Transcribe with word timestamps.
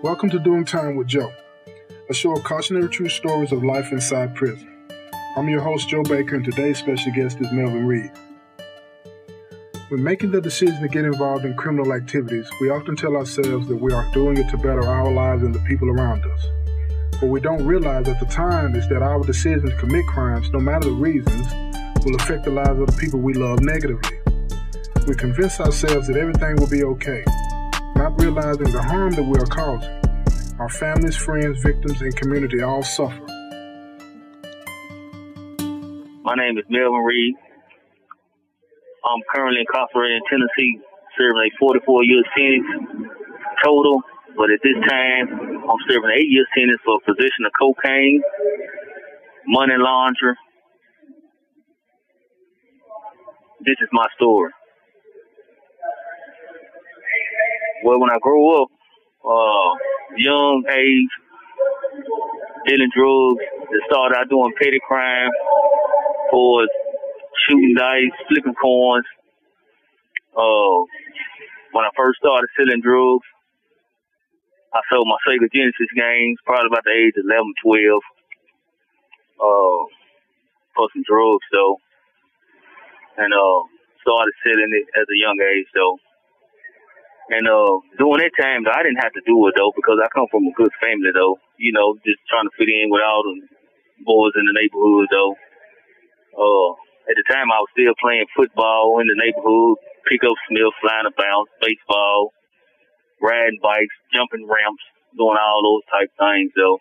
Welcome 0.00 0.30
to 0.30 0.38
Doing 0.38 0.64
Time 0.64 0.94
with 0.94 1.08
Joe, 1.08 1.32
a 2.08 2.14
show 2.14 2.32
of 2.32 2.44
cautionary 2.44 2.88
true 2.88 3.08
stories 3.08 3.50
of 3.50 3.64
life 3.64 3.90
inside 3.90 4.32
prison. 4.36 4.72
I'm 5.36 5.48
your 5.48 5.60
host, 5.60 5.88
Joe 5.88 6.04
Baker, 6.04 6.36
and 6.36 6.44
today's 6.44 6.78
special 6.78 7.10
guest 7.10 7.40
is 7.40 7.50
Melvin 7.50 7.84
Reed. 7.84 8.12
When 9.88 10.04
making 10.04 10.30
the 10.30 10.40
decision 10.40 10.80
to 10.82 10.88
get 10.88 11.04
involved 11.04 11.44
in 11.44 11.56
criminal 11.56 11.92
activities, 11.92 12.48
we 12.60 12.70
often 12.70 12.94
tell 12.94 13.16
ourselves 13.16 13.66
that 13.66 13.76
we 13.76 13.92
are 13.92 14.08
doing 14.14 14.36
it 14.36 14.48
to 14.50 14.56
better 14.56 14.86
our 14.86 15.10
lives 15.10 15.42
and 15.42 15.52
the 15.52 15.64
people 15.66 15.90
around 15.90 16.24
us. 16.24 16.46
What 17.20 17.32
we 17.32 17.40
don't 17.40 17.66
realize 17.66 18.06
at 18.06 18.20
the 18.20 18.26
time 18.26 18.76
is 18.76 18.88
that 18.90 19.02
our 19.02 19.24
decision 19.24 19.68
to 19.68 19.76
commit 19.78 20.06
crimes, 20.06 20.48
no 20.52 20.60
matter 20.60 20.90
the 20.90 20.92
reasons, 20.92 21.52
will 22.04 22.14
affect 22.14 22.44
the 22.44 22.52
lives 22.52 22.78
of 22.78 22.86
the 22.86 22.96
people 23.00 23.18
we 23.18 23.34
love 23.34 23.62
negatively. 23.62 24.16
We 25.08 25.16
convince 25.16 25.58
ourselves 25.58 26.06
that 26.06 26.16
everything 26.16 26.54
will 26.54 26.70
be 26.70 26.84
okay, 26.84 27.24
not 27.98 28.14
realizing 28.22 28.70
the 28.70 28.80
harm 28.80 29.10
that 29.10 29.24
we 29.24 29.36
are 29.42 29.50
causing. 29.50 29.90
Our 30.60 30.68
families, 30.68 31.16
friends, 31.16 31.60
victims, 31.60 32.00
and 32.00 32.14
community 32.14 32.62
all 32.62 32.84
suffer. 32.84 33.18
My 36.22 36.38
name 36.38 36.58
is 36.58 36.64
Melvin 36.70 37.02
Reed. 37.02 37.34
I'm 39.02 39.22
currently 39.34 39.66
incarcerated 39.66 40.14
in 40.14 40.22
Tennessee, 40.30 40.78
serving 41.18 41.42
a 41.42 41.50
44 41.58 42.04
year 42.04 42.22
sentence 42.38 43.10
total. 43.64 44.00
But 44.36 44.54
at 44.54 44.62
this 44.62 44.78
time, 44.86 45.66
I'm 45.66 45.82
serving 45.90 46.06
an 46.06 46.14
eight 46.22 46.30
year 46.30 46.46
sentence 46.54 46.78
for 46.86 47.02
possession 47.02 47.50
of 47.50 47.52
cocaine, 47.58 48.22
money 49.48 49.74
laundering. 49.76 50.36
This 53.66 53.76
is 53.82 53.88
my 53.90 54.06
story. 54.14 54.52
Well, 57.84 58.00
when 58.00 58.10
I 58.10 58.18
grew 58.20 58.62
up, 58.62 58.68
uh, 59.24 59.70
young 60.16 60.64
age, 60.70 61.12
dealing 62.66 62.90
drugs, 62.96 63.44
and 63.70 63.82
started 63.86 64.16
out 64.18 64.28
doing 64.28 64.52
petty 64.58 64.80
crime 64.86 65.30
for 66.30 66.66
shooting 67.48 67.74
dice, 67.76 68.12
flipping 68.28 68.54
coins. 68.54 69.06
Uh, 70.36 70.78
when 71.72 71.84
I 71.84 71.90
first 71.96 72.18
started 72.18 72.48
selling 72.56 72.80
drugs, 72.82 73.26
I 74.74 74.80
sold 74.90 75.06
my 75.08 75.16
Sega 75.26 75.50
Genesis 75.52 75.88
games 75.96 76.38
probably 76.44 76.68
about 76.68 76.84
the 76.84 76.92
age 76.92 77.14
of 77.16 77.24
11, 77.24 77.54
12. 77.64 78.02
Uh, 79.40 79.86
for 80.78 80.88
some 80.94 81.02
drugs 81.02 81.46
though, 81.52 81.76
and 83.18 83.34
uh, 83.34 83.60
started 84.02 84.34
selling 84.46 84.70
it 84.70 84.86
at 84.94 85.10
a 85.10 85.18
young 85.18 85.38
age 85.42 85.66
though. 85.74 85.98
And 87.28 87.44
uh, 87.48 87.76
during 88.00 88.24
that 88.24 88.36
time, 88.40 88.64
I 88.68 88.84
didn't 88.84 89.04
have 89.04 89.12
to 89.16 89.24
do 89.26 89.36
it 89.48 89.54
though 89.56 89.72
because 89.76 90.00
I 90.00 90.08
come 90.14 90.28
from 90.32 90.48
a 90.48 90.54
good 90.56 90.72
family 90.80 91.12
though. 91.12 91.36
You 91.58 91.72
know, 91.72 91.96
just 92.04 92.20
trying 92.28 92.48
to 92.48 92.54
fit 92.56 92.68
in 92.68 92.88
with 92.88 93.04
all 93.04 93.24
the 93.24 93.36
boys 94.04 94.32
in 94.36 94.46
the 94.48 94.56
neighborhood 94.56 95.08
though. 95.12 95.34
Uh, 96.36 96.70
at 97.10 97.16
the 97.16 97.26
time, 97.28 97.52
I 97.52 97.60
was 97.60 97.72
still 97.76 97.96
playing 98.00 98.28
football 98.36 99.00
in 99.00 99.08
the 99.08 99.16
neighborhood, 99.18 99.76
pick 100.08 100.24
up 100.24 100.36
Smith, 100.48 100.72
flying 100.80 101.08
about, 101.08 101.48
baseball, 101.60 102.32
riding 103.20 103.60
bikes, 103.62 103.96
jumping 104.14 104.48
ramps, 104.48 104.84
doing 105.16 105.36
all 105.40 105.60
those 105.64 105.84
type 105.92 106.12
things 106.20 106.52
though. 106.56 106.80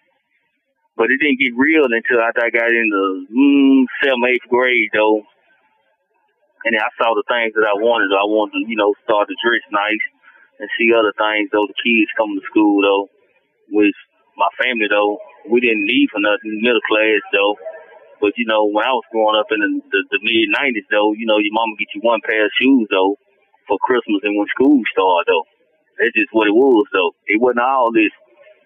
But 0.98 1.12
it 1.12 1.20
didn't 1.22 1.40
get 1.42 1.56
real 1.58 1.86
until 1.88 2.24
after 2.24 2.44
I 2.46 2.52
got 2.52 2.72
into 2.72 3.28
mm, 3.32 3.86
seventh, 4.04 4.28
eighth 4.32 4.48
grade 4.50 4.92
though. 4.94 5.24
And 6.66 6.76
then 6.76 6.84
I 6.84 6.92
saw 7.00 7.16
the 7.16 7.24
things 7.30 7.54
that 7.56 7.68
I 7.70 7.78
wanted. 7.80 8.12
I 8.12 8.28
wanted 8.28 8.60
to, 8.60 8.64
you 8.68 8.76
know, 8.76 8.92
start 9.06 9.30
to 9.30 9.36
dress 9.40 9.64
nice 9.72 10.06
and 10.60 10.70
see 10.78 10.94
other 10.94 11.14
things 11.18 11.50
though. 11.52 11.68
The 11.68 11.80
kids 11.82 12.12
coming 12.18 12.40
to 12.40 12.48
school 12.50 12.82
though, 12.84 13.06
which 13.72 13.96
my 14.38 14.50
family 14.62 14.88
though, 14.90 15.20
we 15.50 15.62
didn't 15.62 15.86
need 15.88 16.10
for 16.12 16.22
nothing. 16.22 16.62
Middle 16.62 16.84
class 16.90 17.22
though, 17.34 17.56
but 18.22 18.38
you 18.38 18.46
know 18.48 18.66
when 18.70 18.86
I 18.86 18.94
was 18.96 19.08
growing 19.12 19.40
up 19.40 19.52
in 19.52 19.62
the, 19.62 19.72
the, 19.92 20.02
the 20.18 20.22
mid 20.24 20.52
'90s 20.54 20.88
though, 20.92 21.14
you 21.14 21.26
know 21.28 21.40
your 21.40 21.54
mama 21.56 21.76
get 21.80 21.94
you 21.96 22.02
one 22.04 22.22
pair 22.26 22.46
of 22.46 22.54
shoes 22.60 22.88
though 22.92 23.18
for 23.68 23.78
Christmas 23.84 24.24
and 24.24 24.38
when 24.38 24.48
school 24.56 24.82
started 24.94 25.28
though. 25.30 25.48
That's 26.00 26.16
just 26.16 26.34
what 26.34 26.48
it 26.50 26.56
was 26.58 26.88
though. 26.94 27.14
It 27.28 27.42
wasn't 27.42 27.66
all 27.66 27.92
this 27.94 28.14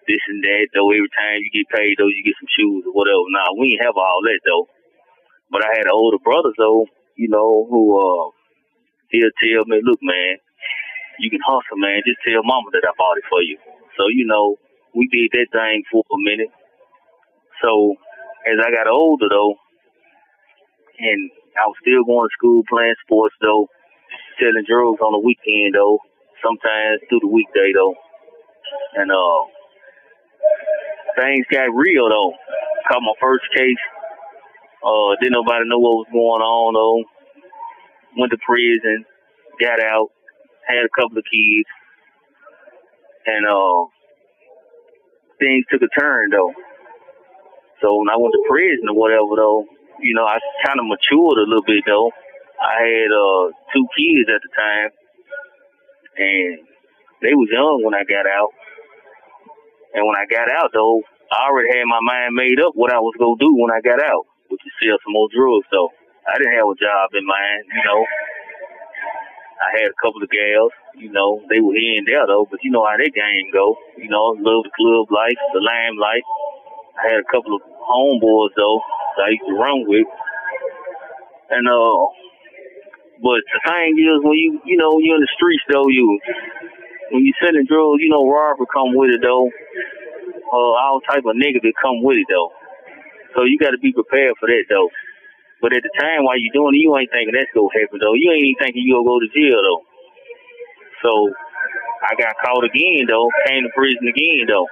this 0.08 0.22
and 0.28 0.42
that 0.44 0.68
though. 0.74 0.90
Every 0.92 1.10
time 1.14 1.42
you 1.44 1.50
get 1.52 1.70
paid 1.72 1.96
though, 1.98 2.10
you 2.10 2.24
get 2.24 2.38
some 2.40 2.50
shoes 2.56 2.84
or 2.88 2.94
whatever. 2.94 3.22
Nah, 3.30 3.54
we 3.58 3.74
didn't 3.76 3.86
have 3.86 3.98
all 3.98 4.20
that 4.24 4.40
though. 4.46 4.66
But 5.50 5.64
I 5.64 5.76
had 5.78 5.88
older 5.90 6.18
brothers 6.24 6.56
though, 6.58 6.86
you 7.16 7.28
know, 7.28 7.66
who 7.70 7.82
uh 7.98 8.30
he'll 9.10 9.34
tell 9.42 9.64
me, 9.66 9.80
look 9.84 10.00
man, 10.02 10.38
you 11.22 11.30
can 11.30 11.40
hustle, 11.46 11.78
man. 11.78 12.02
Just 12.04 12.18
tell 12.26 12.42
mama 12.42 12.74
that 12.74 12.82
I 12.82 12.92
bought 12.98 13.18
it 13.18 13.24
for 13.30 13.42
you. 13.42 13.56
So, 13.96 14.10
you 14.10 14.26
know, 14.26 14.58
we 14.94 15.06
did 15.06 15.30
that 15.32 15.54
thing 15.54 15.84
for 15.90 16.02
a 16.02 16.18
minute. 16.18 16.50
So, 17.62 17.94
as 18.50 18.58
I 18.58 18.74
got 18.74 18.90
older, 18.90 19.30
though, 19.30 19.54
and 20.98 21.30
I 21.54 21.66
was 21.70 21.78
still 21.80 22.02
going 22.04 22.26
to 22.28 22.34
school, 22.36 22.62
playing 22.68 22.98
sports, 23.06 23.36
though, 23.40 23.68
selling 24.40 24.66
drugs 24.66 24.98
on 25.00 25.14
the 25.14 25.22
weekend, 25.22 25.78
though, 25.78 25.98
sometimes 26.42 27.00
through 27.08 27.22
the 27.22 27.30
weekday, 27.30 27.70
though. 27.74 27.94
And, 28.98 29.10
uh, 29.12 29.42
things 31.22 31.46
got 31.52 31.70
real, 31.70 32.10
though. 32.10 32.34
Caught 32.90 33.06
my 33.06 33.14
first 33.22 33.44
case. 33.56 33.82
Uh, 34.82 35.14
didn't 35.22 35.38
nobody 35.38 35.68
know 35.70 35.78
what 35.78 36.02
was 36.02 36.12
going 36.12 36.42
on, 36.42 36.74
though. 36.74 37.04
Went 38.18 38.32
to 38.32 38.38
prison, 38.44 39.04
got 39.60 39.80
out, 39.82 40.10
had 40.66 40.84
a 40.86 40.92
couple 40.96 41.18
of 41.18 41.24
kids, 41.30 41.68
and 43.26 43.46
uh, 43.48 43.84
things 45.40 45.64
took 45.70 45.82
a 45.82 45.92
turn 46.00 46.30
though. 46.30 46.52
So 47.82 47.96
when 47.98 48.10
I 48.10 48.18
went 48.18 48.34
to 48.34 48.44
prison 48.50 48.90
or 48.90 48.96
whatever 48.98 49.34
though, 49.36 49.64
you 50.00 50.14
know, 50.14 50.26
I 50.26 50.38
kind 50.66 50.80
of 50.80 50.86
matured 50.86 51.38
a 51.38 51.48
little 51.48 51.66
bit 51.66 51.84
though. 51.86 52.12
I 52.60 52.74
had 52.82 53.10
uh 53.12 53.44
two 53.74 53.86
kids 53.96 54.28
at 54.30 54.42
the 54.42 54.52
time, 54.54 54.90
and 56.18 56.52
they 57.22 57.34
was 57.34 57.48
young 57.52 57.82
when 57.84 57.94
I 57.94 58.04
got 58.04 58.26
out. 58.26 58.52
And 59.94 60.06
when 60.06 60.16
I 60.16 60.26
got 60.30 60.50
out 60.50 60.70
though, 60.74 61.02
I 61.32 61.48
already 61.50 61.70
had 61.74 61.86
my 61.88 62.00
mind 62.02 62.34
made 62.36 62.60
up 62.60 62.74
what 62.76 62.92
I 62.94 63.00
was 63.00 63.14
gonna 63.18 63.40
do 63.40 63.52
when 63.56 63.72
I 63.72 63.80
got 63.82 64.02
out, 64.02 64.26
which 64.50 64.62
is 64.64 64.74
sell 64.82 64.98
some 65.04 65.14
more 65.14 65.28
drugs. 65.34 65.66
So 65.72 65.90
I 66.28 66.38
didn't 66.38 66.58
have 66.58 66.70
a 66.70 66.78
job 66.78 67.10
in 67.14 67.26
mind, 67.26 67.62
you 67.72 67.84
know. 67.86 68.02
I 69.62 69.68
had 69.82 69.90
a 69.94 69.98
couple 70.02 70.22
of 70.22 70.30
gals, 70.30 70.72
you 70.98 71.12
know, 71.12 71.42
they 71.50 71.60
were 71.62 71.74
here 71.78 71.98
and 71.98 72.08
there 72.08 72.26
though, 72.26 72.46
but 72.50 72.60
you 72.64 72.72
know 72.72 72.84
how 72.86 72.98
that 72.98 73.14
game 73.14 73.48
go. 73.54 73.76
You 73.98 74.10
know, 74.10 74.34
love 74.38 74.66
the 74.66 74.74
club 74.74 75.08
life, 75.14 75.38
the 75.54 75.62
limelight. 75.62 76.26
I 76.98 77.14
had 77.14 77.20
a 77.22 77.28
couple 77.30 77.56
of 77.56 77.62
homeboys 77.64 78.54
though 78.56 78.80
that 79.18 79.26
I 79.28 79.30
used 79.36 79.48
to 79.48 79.56
run 79.58 79.84
with. 79.88 80.08
And 81.50 81.66
uh 81.68 82.02
but 83.22 83.40
the 83.46 83.60
thing 83.66 83.96
is 83.98 84.20
when 84.24 84.38
you 84.38 84.60
you 84.66 84.76
know, 84.78 84.98
you're 85.00 85.16
in 85.18 85.24
the 85.24 85.34
streets 85.36 85.64
though, 85.72 85.88
you 85.88 86.20
when 87.12 87.24
you 87.24 87.32
selling 87.42 87.66
drugs, 87.68 88.02
you 88.02 88.10
know 88.10 88.26
robbery 88.28 88.66
come 88.72 88.94
with 88.96 89.10
it 89.14 89.22
though. 89.22 89.50
Uh 90.38 90.72
all 90.80 91.00
type 91.08 91.24
of 91.26 91.36
negative 91.36 91.74
come 91.82 92.02
with 92.02 92.18
it 92.18 92.28
though. 92.30 92.52
So 93.36 93.44
you 93.44 93.58
gotta 93.58 93.78
be 93.78 93.92
prepared 93.92 94.34
for 94.40 94.48
that 94.48 94.64
though. 94.70 94.90
But 95.62 95.72
at 95.74 95.82
the 95.86 95.94
time 96.00 96.26
while 96.26 96.38
you 96.38 96.50
doing 96.52 96.74
it, 96.76 96.82
you 96.84 96.92
ain't 96.98 97.12
thinking 97.12 97.34
that's 97.34 97.52
gonna 97.54 97.72
happen 97.72 98.00
though. 98.02 98.14
You 98.18 98.32
ain't 98.34 98.46
even 98.50 98.60
thinking 98.60 98.82
you 98.84 98.98
gonna 98.98 99.08
go 99.08 99.20
to 99.22 99.30
jail 99.32 99.62
though. 99.62 99.82
So 101.02 101.12
I 102.04 102.14
got 102.18 102.36
caught 102.44 102.64
again 102.64 103.06
though, 103.08 103.30
came 103.46 103.64
to 103.64 103.72
prison 103.76 104.06
again 104.08 104.46
though. 104.48 104.68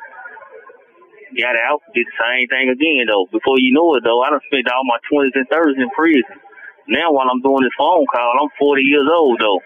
Got 1.37 1.56
out, 1.56 1.83
did 1.95 2.06
the 2.09 2.17
same 2.19 2.49
thing 2.49 2.71
again 2.71 3.06
though. 3.09 3.27
Before 3.33 3.59
you 3.61 3.73
know 3.75 3.95
it 3.97 4.05
though, 4.05 4.23
I 4.23 4.31
done 4.31 4.43
spent 4.51 4.71
all 4.73 4.84
my 4.84 4.99
twenties 5.11 5.37
and 5.37 5.49
thirties 5.49 5.78
in 5.78 5.91
prison. 5.95 6.39
Now 6.89 7.12
while 7.12 7.28
I'm 7.31 7.43
doing 7.43 7.62
this 7.65 7.77
phone 7.78 8.07
call, 8.11 8.34
I'm 8.43 8.51
forty 8.59 8.83
years 8.83 9.09
old 9.11 9.41
though. 9.41 9.61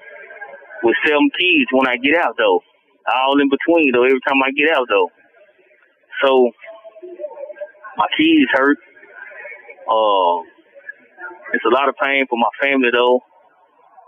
With 0.84 0.96
seven 1.06 1.30
kids 1.38 1.70
when 1.72 1.88
I 1.88 1.96
get 1.98 2.16
out 2.18 2.36
though. 2.38 2.60
All 3.08 3.40
in 3.40 3.50
between 3.50 3.92
though, 3.92 4.04
every 4.04 4.20
time 4.28 4.40
I 4.44 4.52
get 4.52 4.70
out 4.76 4.86
though. 4.90 5.10
So 6.24 6.50
my 7.96 8.06
kids 8.18 8.50
hurt. 8.52 8.78
Uh 9.88 10.42
it's 11.54 11.64
a 11.66 11.74
lot 11.74 11.88
of 11.88 11.96
pain 12.02 12.26
for 12.28 12.38
my 12.38 12.50
family 12.62 12.90
though. 12.92 13.20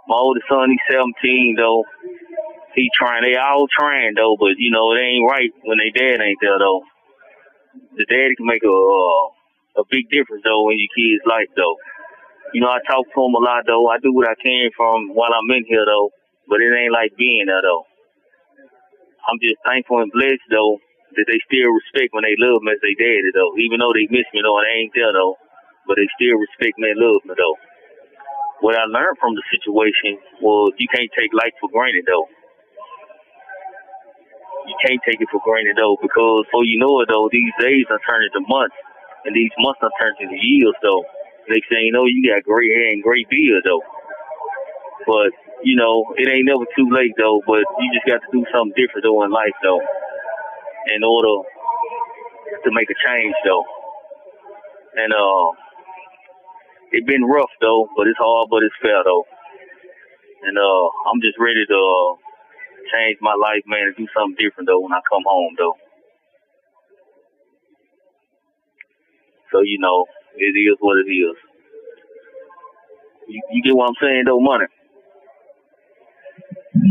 My 0.08 0.16
oldest 0.16 0.46
son, 0.50 0.70
he's 0.70 0.86
17 0.90 1.56
though. 1.58 1.84
He 2.74 2.90
trying, 2.96 3.22
they 3.24 3.36
all 3.38 3.66
trying 3.70 4.14
though, 4.16 4.36
but 4.38 4.58
you 4.58 4.70
know, 4.70 4.92
it 4.94 5.00
ain't 5.00 5.28
right 5.30 5.50
when 5.64 5.78
they 5.78 5.90
dad 5.94 6.20
ain't 6.22 6.38
there 6.42 6.58
though. 6.58 6.82
The 7.96 8.06
daddy 8.06 8.36
can 8.36 8.46
make 8.46 8.64
a, 8.64 8.70
uh, 8.72 9.82
a 9.82 9.84
big 9.90 10.10
difference 10.10 10.42
though 10.44 10.70
in 10.70 10.78
your 10.78 10.92
kid's 10.96 11.24
life 11.26 11.50
though. 11.56 11.76
You 12.54 12.62
know, 12.62 12.70
I 12.72 12.80
talk 12.86 13.06
to 13.08 13.20
him 13.24 13.34
a 13.36 13.42
lot 13.42 13.64
though. 13.66 13.88
I 13.88 13.98
do 13.98 14.12
what 14.14 14.28
I 14.30 14.36
can 14.42 14.70
from 14.76 15.14
while 15.14 15.32
I'm 15.34 15.50
in 15.56 15.64
here 15.68 15.86
though, 15.86 16.10
but 16.48 16.60
it 16.62 16.72
ain't 16.74 16.92
like 16.94 17.16
being 17.18 17.46
there 17.46 17.62
though. 17.62 17.84
I'm 19.28 19.40
just 19.42 19.60
thankful 19.66 20.02
and 20.02 20.12
blessed 20.12 20.46
though 20.50 20.78
that 21.16 21.26
they 21.28 21.40
still 21.48 21.70
respect 21.72 22.12
when 22.14 22.24
they 22.24 22.36
love 22.38 22.62
me 22.62 22.72
as 22.72 22.82
they 22.82 22.94
daddy 22.98 23.30
though, 23.34 23.54
even 23.58 23.80
though 23.80 23.92
they 23.94 24.08
miss 24.10 24.28
me 24.34 24.42
though 24.42 24.58
and 24.60 24.66
they 24.68 24.78
ain't 24.86 24.94
there 24.96 25.12
though 25.12 25.36
but 25.88 25.96
they 25.96 26.08
still 26.18 26.38
respect 26.38 26.78
me 26.78 26.90
and 26.90 27.00
love 27.00 27.22
me 27.24 27.34
though. 27.38 27.58
What 28.60 28.76
I 28.76 28.84
learned 28.88 29.18
from 29.20 29.34
the 29.36 29.44
situation 29.52 30.18
was 30.42 30.72
you 30.78 30.88
can't 30.92 31.10
take 31.18 31.32
life 31.34 31.54
for 31.60 31.70
granted 31.70 32.04
though. 32.08 32.26
you 34.68 34.76
can't 34.86 35.00
take 35.06 35.20
it 35.20 35.28
for 35.32 35.40
granted 35.44 35.76
though, 35.78 35.98
because 36.02 36.46
before 36.46 36.64
you 36.66 36.78
know 36.78 37.00
it 37.02 37.08
though, 37.10 37.28
these 37.32 37.52
days 37.60 37.86
are 37.90 38.00
turning 38.06 38.30
into 38.34 38.46
months, 38.48 38.76
and 39.26 39.34
these 39.34 39.52
months 39.58 39.80
are 39.82 39.94
turning 40.00 40.30
into 40.30 40.38
years 40.38 40.74
though. 40.82 41.04
Next 41.50 41.68
thing 41.70 41.86
you 41.90 41.92
know, 41.94 42.06
you 42.06 42.22
got 42.30 42.44
gray 42.44 42.68
hair 42.70 42.92
and 42.94 43.02
gray 43.02 43.26
beard 43.30 43.64
though. 43.66 43.82
But 45.06 45.32
you 45.64 45.76
know, 45.76 46.04
it 46.18 46.28
ain't 46.28 46.46
never 46.48 46.66
too 46.76 46.88
late 46.90 47.14
though. 47.18 47.42
But 47.46 47.64
you 47.80 47.88
just 47.94 48.08
got 48.08 48.22
to 48.22 48.30
do 48.32 48.44
something 48.52 48.76
different 48.76 49.04
though 49.04 49.24
in 49.24 49.30
life 49.32 49.56
though, 49.62 49.82
in 50.96 51.02
order 51.04 51.36
to 52.64 52.70
make 52.72 52.90
a 52.90 52.98
change 53.06 53.34
though. 53.44 53.64
And 54.96 55.12
uh, 55.12 55.48
it 56.92 57.06
been 57.06 57.24
rough 57.24 57.50
though, 57.60 57.88
but 57.96 58.06
it's 58.08 58.18
hard, 58.18 58.48
but 58.50 58.62
it's 58.62 58.74
fair 58.82 59.02
though. 59.04 59.24
And 60.44 60.58
uh, 60.58 60.86
I'm 61.10 61.20
just 61.22 61.38
ready 61.38 61.64
to. 61.68 61.74
Uh, 61.76 62.16
change 62.92 63.18
my 63.20 63.34
life, 63.34 63.62
man, 63.66 63.88
and 63.92 63.96
do 63.96 64.06
something 64.16 64.36
different 64.38 64.68
though 64.68 64.80
when 64.80 64.92
I 64.92 65.00
come 65.10 65.24
home 65.26 65.54
though. 65.58 65.76
So 69.52 69.62
you 69.62 69.78
know, 69.78 70.06
it 70.36 70.54
is 70.56 70.76
what 70.80 70.98
it 70.98 71.10
is. 71.10 71.36
You, 73.28 73.42
you 73.52 73.62
get 73.62 73.76
what 73.76 73.88
I'm 73.90 74.00
saying 74.00 74.24
though, 74.26 74.40
money. 74.40 74.66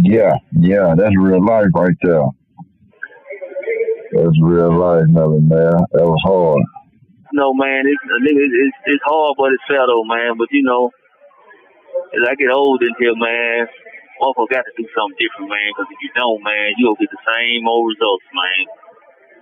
Yeah, 0.04 0.36
yeah, 0.60 0.96
that's 0.98 1.16
real 1.18 1.44
life 1.46 1.68
right 1.76 1.96
there. 2.02 2.26
That's 4.14 4.38
real 4.42 4.78
life, 4.78 5.06
nothing, 5.08 5.48
man. 5.48 5.74
That 5.94 6.06
was 6.06 6.22
hard. 6.26 6.75
No, 7.36 7.52
man, 7.52 7.84
it's 7.84 8.00
it's 8.00 8.80
it's 8.88 9.04
hard, 9.04 9.36
but 9.36 9.52
it's 9.52 9.68
fair 9.68 9.84
though, 9.84 10.08
man. 10.08 10.40
But 10.40 10.48
you 10.56 10.64
know, 10.64 10.88
as 12.16 12.24
I 12.24 12.36
get 12.40 12.48
old 12.56 12.80
in 12.80 12.96
here, 12.96 13.16
man, 13.16 13.68
motherfucker 14.24 14.56
got 14.56 14.64
to 14.64 14.74
do 14.80 14.88
something 14.96 15.20
different, 15.20 15.52
man. 15.52 15.68
Because 15.76 15.92
if 15.92 16.00
you 16.00 16.12
don't, 16.16 16.40
man, 16.48 16.80
you'll 16.80 16.96
get 16.96 17.12
the 17.12 17.24
same 17.28 17.68
old 17.68 17.92
results, 17.92 18.24
man. 18.32 18.62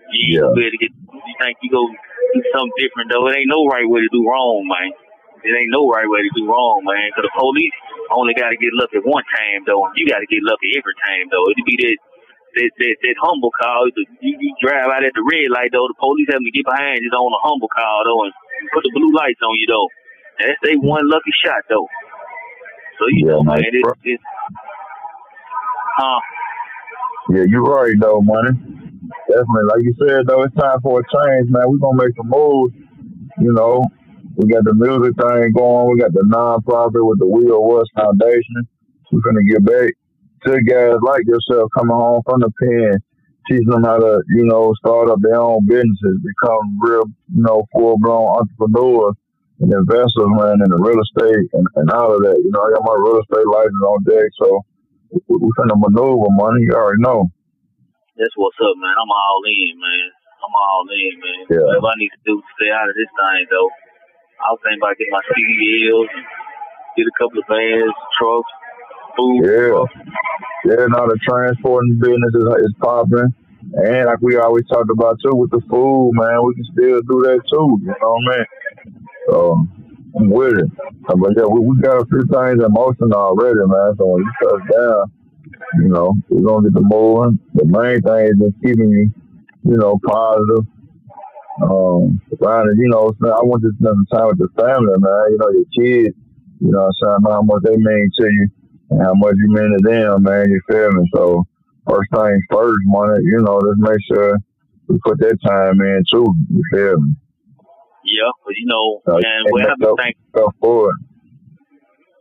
You 0.10 0.42
yeah. 0.42 0.50
be 0.58 0.62
able 0.66 0.74
to 0.74 0.82
get. 0.82 0.94
You 0.94 1.36
think 1.38 1.62
you 1.62 1.70
go 1.70 1.86
do 1.86 2.42
something 2.58 2.78
different 2.82 3.14
though? 3.14 3.30
It 3.30 3.38
ain't 3.46 3.54
no 3.54 3.70
right 3.70 3.86
way 3.86 4.02
to 4.02 4.10
do 4.10 4.26
wrong, 4.26 4.66
man. 4.66 4.90
It 5.46 5.54
ain't 5.54 5.70
no 5.70 5.86
right 5.86 6.10
way 6.10 6.26
to 6.26 6.34
do 6.34 6.50
wrong, 6.50 6.82
man. 6.90 7.14
Because 7.14 7.30
the 7.30 7.36
police 7.38 7.78
only 8.10 8.34
got 8.34 8.50
to 8.50 8.58
get 8.58 8.74
lucky 8.74 9.06
one 9.06 9.26
time 9.38 9.70
though. 9.70 9.86
You 9.94 10.10
got 10.10 10.26
to 10.26 10.30
get 10.30 10.42
lucky 10.42 10.74
every 10.74 10.98
time 11.06 11.30
though. 11.30 11.46
It'd 11.54 11.62
be 11.62 11.78
that 11.86 11.98
that, 12.56 12.72
that, 12.78 12.96
that 13.02 13.16
humble 13.22 13.52
call. 13.52 13.90
You, 13.90 14.06
you 14.22 14.52
drive 14.62 14.90
out 14.90 15.04
at 15.04 15.14
the 15.14 15.26
red 15.26 15.50
light 15.50 15.74
though. 15.74 15.90
The 15.90 15.98
police 15.98 16.30
having 16.30 16.46
to 16.46 16.54
get 16.54 16.66
behind 16.66 17.02
you 17.02 17.10
on 17.10 17.34
a 17.34 17.42
humble 17.42 17.70
call 17.70 18.06
though 18.06 18.24
and 18.26 18.34
put 18.74 18.86
the 18.86 18.94
blue 18.94 19.14
lights 19.14 19.42
on 19.42 19.56
you 19.58 19.68
though. 19.68 19.90
And 20.40 20.46
that's 20.50 20.62
they 20.62 20.76
one 20.78 21.06
lucky 21.10 21.34
shot 21.42 21.66
though. 21.70 21.90
So 23.00 23.10
you 23.10 23.26
yeah, 23.26 23.34
know, 23.38 23.44
man, 23.44 23.66
it's, 23.66 23.90
it's 24.06 24.24
huh? 25.98 26.22
Yeah, 27.34 27.46
you're 27.50 27.66
right 27.66 27.96
though, 28.00 28.22
money. 28.22 28.54
Definitely, 29.30 29.68
like 29.70 29.84
you 29.84 29.94
said 29.98 30.28
though, 30.28 30.44
it's 30.44 30.56
time 30.56 30.80
for 30.82 31.02
a 31.02 31.04
change, 31.04 31.50
man. 31.50 31.66
We're 31.68 31.82
gonna 31.82 32.02
make 32.02 32.16
some 32.18 32.30
moves. 32.30 32.74
You 33.42 33.54
know, 33.54 33.84
we 34.38 34.50
got 34.52 34.64
the 34.64 34.74
music 34.74 35.18
thing 35.18 35.54
going. 35.58 35.90
We 35.90 36.00
got 36.00 36.14
the 36.14 36.26
nonprofit 36.30 37.02
with 37.02 37.20
the 37.20 37.28
Will 37.28 37.66
West 37.66 37.90
Foundation. 37.96 38.68
We're 39.12 39.22
gonna 39.22 39.44
get 39.44 39.66
back 39.66 39.94
to 40.46 40.62
guys 40.64 41.00
like 41.02 41.24
yourself 41.26 41.70
coming 41.78 41.96
home 41.96 42.22
from 42.26 42.42
the 42.42 42.52
pen, 42.60 43.00
teaching 43.48 43.70
them 43.70 43.84
how 43.84 43.98
to, 43.98 44.22
you 44.36 44.46
know, 44.46 44.74
start 44.80 45.10
up 45.10 45.20
their 45.22 45.40
own 45.40 45.66
businesses, 45.68 46.20
become 46.24 46.80
real, 46.82 47.04
you 47.34 47.44
know, 47.44 47.68
full 47.74 47.98
blown 48.00 48.40
entrepreneurs 48.40 49.16
and 49.60 49.72
investors, 49.72 50.32
man, 50.40 50.60
in 50.64 50.70
the 50.72 50.80
real 50.80 51.00
estate 51.00 51.48
and, 51.54 51.68
and 51.76 51.90
all 51.92 52.16
of 52.16 52.22
that. 52.24 52.40
You 52.40 52.52
know, 52.52 52.62
I 52.64 52.76
got 52.76 52.88
my 52.88 52.98
real 53.00 53.22
estate 53.22 53.48
license 53.48 53.84
on 53.88 54.04
deck, 54.04 54.30
so 54.40 54.66
we, 55.12 55.20
we 55.40 55.50
finna 55.60 55.80
maneuver 55.80 56.32
money. 56.36 56.68
You 56.68 56.76
already 56.76 57.02
know. 57.04 57.32
That's 58.18 58.36
what's 58.38 58.60
up, 58.62 58.78
man. 58.78 58.94
I'm 58.94 59.10
all 59.10 59.42
in, 59.48 59.74
man. 59.80 60.10
I'm 60.44 60.54
all 60.54 60.86
in, 60.86 61.14
man. 61.18 61.42
Yeah. 61.50 61.66
Whatever 61.66 61.90
I 61.94 61.98
need 61.98 62.14
to 62.14 62.24
do 62.28 62.36
to 62.38 62.50
stay 62.60 62.70
out 62.70 62.92
of 62.92 62.96
this 62.96 63.10
thing, 63.10 63.48
though. 63.50 63.72
I 64.44 64.52
was 64.52 64.60
thinking 64.60 64.84
about 64.84 65.00
getting 65.00 65.16
my 65.16 65.24
CDLs 65.32 66.12
and 66.20 66.26
get 67.00 67.08
a 67.08 67.16
couple 67.16 67.40
of 67.40 67.48
vans, 67.48 67.96
trucks, 68.20 68.54
food. 69.18 69.46
Yeah. 69.46 70.04
Yeah, 70.66 70.88
now 70.88 71.06
the 71.08 71.20
transporting 71.28 72.00
business 72.00 72.32
is, 72.36 72.48
is 72.64 72.74
popping. 72.80 73.34
And 73.74 74.06
like 74.06 74.22
we 74.22 74.38
always 74.38 74.66
talked 74.68 74.90
about 74.90 75.20
too, 75.24 75.36
with 75.36 75.52
the 75.52 75.62
food, 75.70 76.12
man, 76.14 76.40
we 76.46 76.56
can 76.56 76.64
still 76.72 77.02
do 77.02 77.18
that 77.28 77.42
too. 77.52 77.80
You 77.84 77.96
know 78.00 78.12
what 78.16 78.34
I 78.34 78.38
mean? 78.38 78.46
So 79.28 79.68
I'm 80.20 80.30
with 80.30 80.60
it. 80.60 80.72
But 81.04 81.36
yeah, 81.36 81.46
we, 81.52 81.60
we 81.60 81.82
got 81.82 82.02
a 82.02 82.06
few 82.06 82.24
things 82.32 82.64
in 82.64 82.72
motion 82.72 83.12
already, 83.12 83.60
man. 83.66 83.96
So 83.98 84.06
when 84.08 84.24
you 84.24 84.32
touch 84.40 84.64
down, 84.72 85.12
you 85.84 85.90
know, 85.90 86.16
we're 86.30 86.48
gonna 86.48 86.70
get 86.70 86.76
the 86.76 86.86
moving. 86.88 87.40
The 87.56 87.66
main 87.66 88.00
thing 88.02 88.24
is 88.32 88.40
just 88.40 88.64
keeping 88.64 88.92
you, 88.92 89.12
you 89.68 89.78
know, 89.78 90.00
positive. 90.06 90.68
Um, 91.62 92.20
around 92.42 92.72
you 92.78 92.90
know, 92.90 93.12
I 93.30 93.44
want 93.44 93.62
to 93.64 93.72
spend 93.80 93.96
some 94.00 94.08
time 94.12 94.28
with 94.32 94.40
the 94.40 94.50
family, 94.56 94.96
man. 94.96 95.24
You 95.28 95.38
know, 95.44 95.52
your 95.52 95.70
kids, 95.76 96.16
you 96.60 96.72
know, 96.72 96.88
what 96.88 96.96
I'm 97.04 97.24
saying 97.24 97.36
how 97.36 97.42
much 97.44 97.64
they 97.64 97.76
mean 97.76 98.12
to 98.20 98.26
you 98.32 98.48
and 98.94 99.02
how 99.02 99.14
much 99.16 99.36
you 99.38 99.50
mean 99.50 99.74
to 99.74 99.82
them, 99.82 100.24
man. 100.24 100.50
You 100.50 100.62
feel 100.70 100.92
me? 100.92 101.10
So 101.14 101.46
first 101.90 102.10
things 102.14 102.44
first, 102.52 102.86
money. 102.86 103.20
You 103.26 103.42
know, 103.42 103.60
just 103.60 103.82
make 103.82 104.00
sure 104.08 104.38
we 104.88 105.00
put 105.04 105.18
that 105.20 105.38
time 105.46 105.82
in 105.82 106.04
too. 106.12 106.30
You 106.50 106.64
feel 106.72 107.02
me? 107.02 107.16
Yeah, 108.06 108.30
but 108.46 108.54
you 108.56 108.68
know, 108.68 109.02
man, 109.08 109.48
the 109.48 109.54
way 109.56 109.64
I 109.64 109.76
be 109.80 109.88
thinking, 109.96 110.20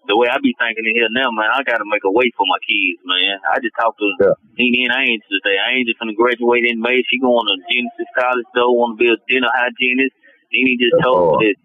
the 0.07 0.17
way 0.17 0.29
I 0.31 0.39
be 0.39 0.55
thinking 0.59 0.87
in 0.87 0.95
here 0.95 1.11
now, 1.11 1.31
man, 1.35 1.51
I 1.51 1.63
got 1.67 1.79
to 1.79 1.87
make 1.87 2.07
a 2.07 2.11
way 2.11 2.31
for 2.39 2.47
my 2.47 2.59
kids, 2.63 3.03
man. 3.03 3.39
I 3.51 3.59
just 3.59 3.75
talked 3.79 3.99
to 3.99 4.09
yeah. 4.23 4.35
Nene 4.59 4.91
and 4.91 4.95
Angel 4.95 5.27
today. 5.43 5.59
Angel 5.59 5.95
gonna 5.99 6.15
graduate 6.15 6.67
in 6.67 6.79
May. 6.81 7.03
She 7.11 7.19
going 7.19 7.47
to 7.47 7.57
Genesis 7.67 8.11
College 8.15 8.47
though. 8.55 8.73
Want 8.73 8.95
to 8.95 8.99
be 8.99 9.11
a 9.11 9.19
dental 9.27 9.51
hygienist. 9.51 10.15
Nene 10.55 10.79
just 10.79 10.95
That's 10.95 11.07
told 11.07 11.43
me 11.43 11.51
that 11.51 11.59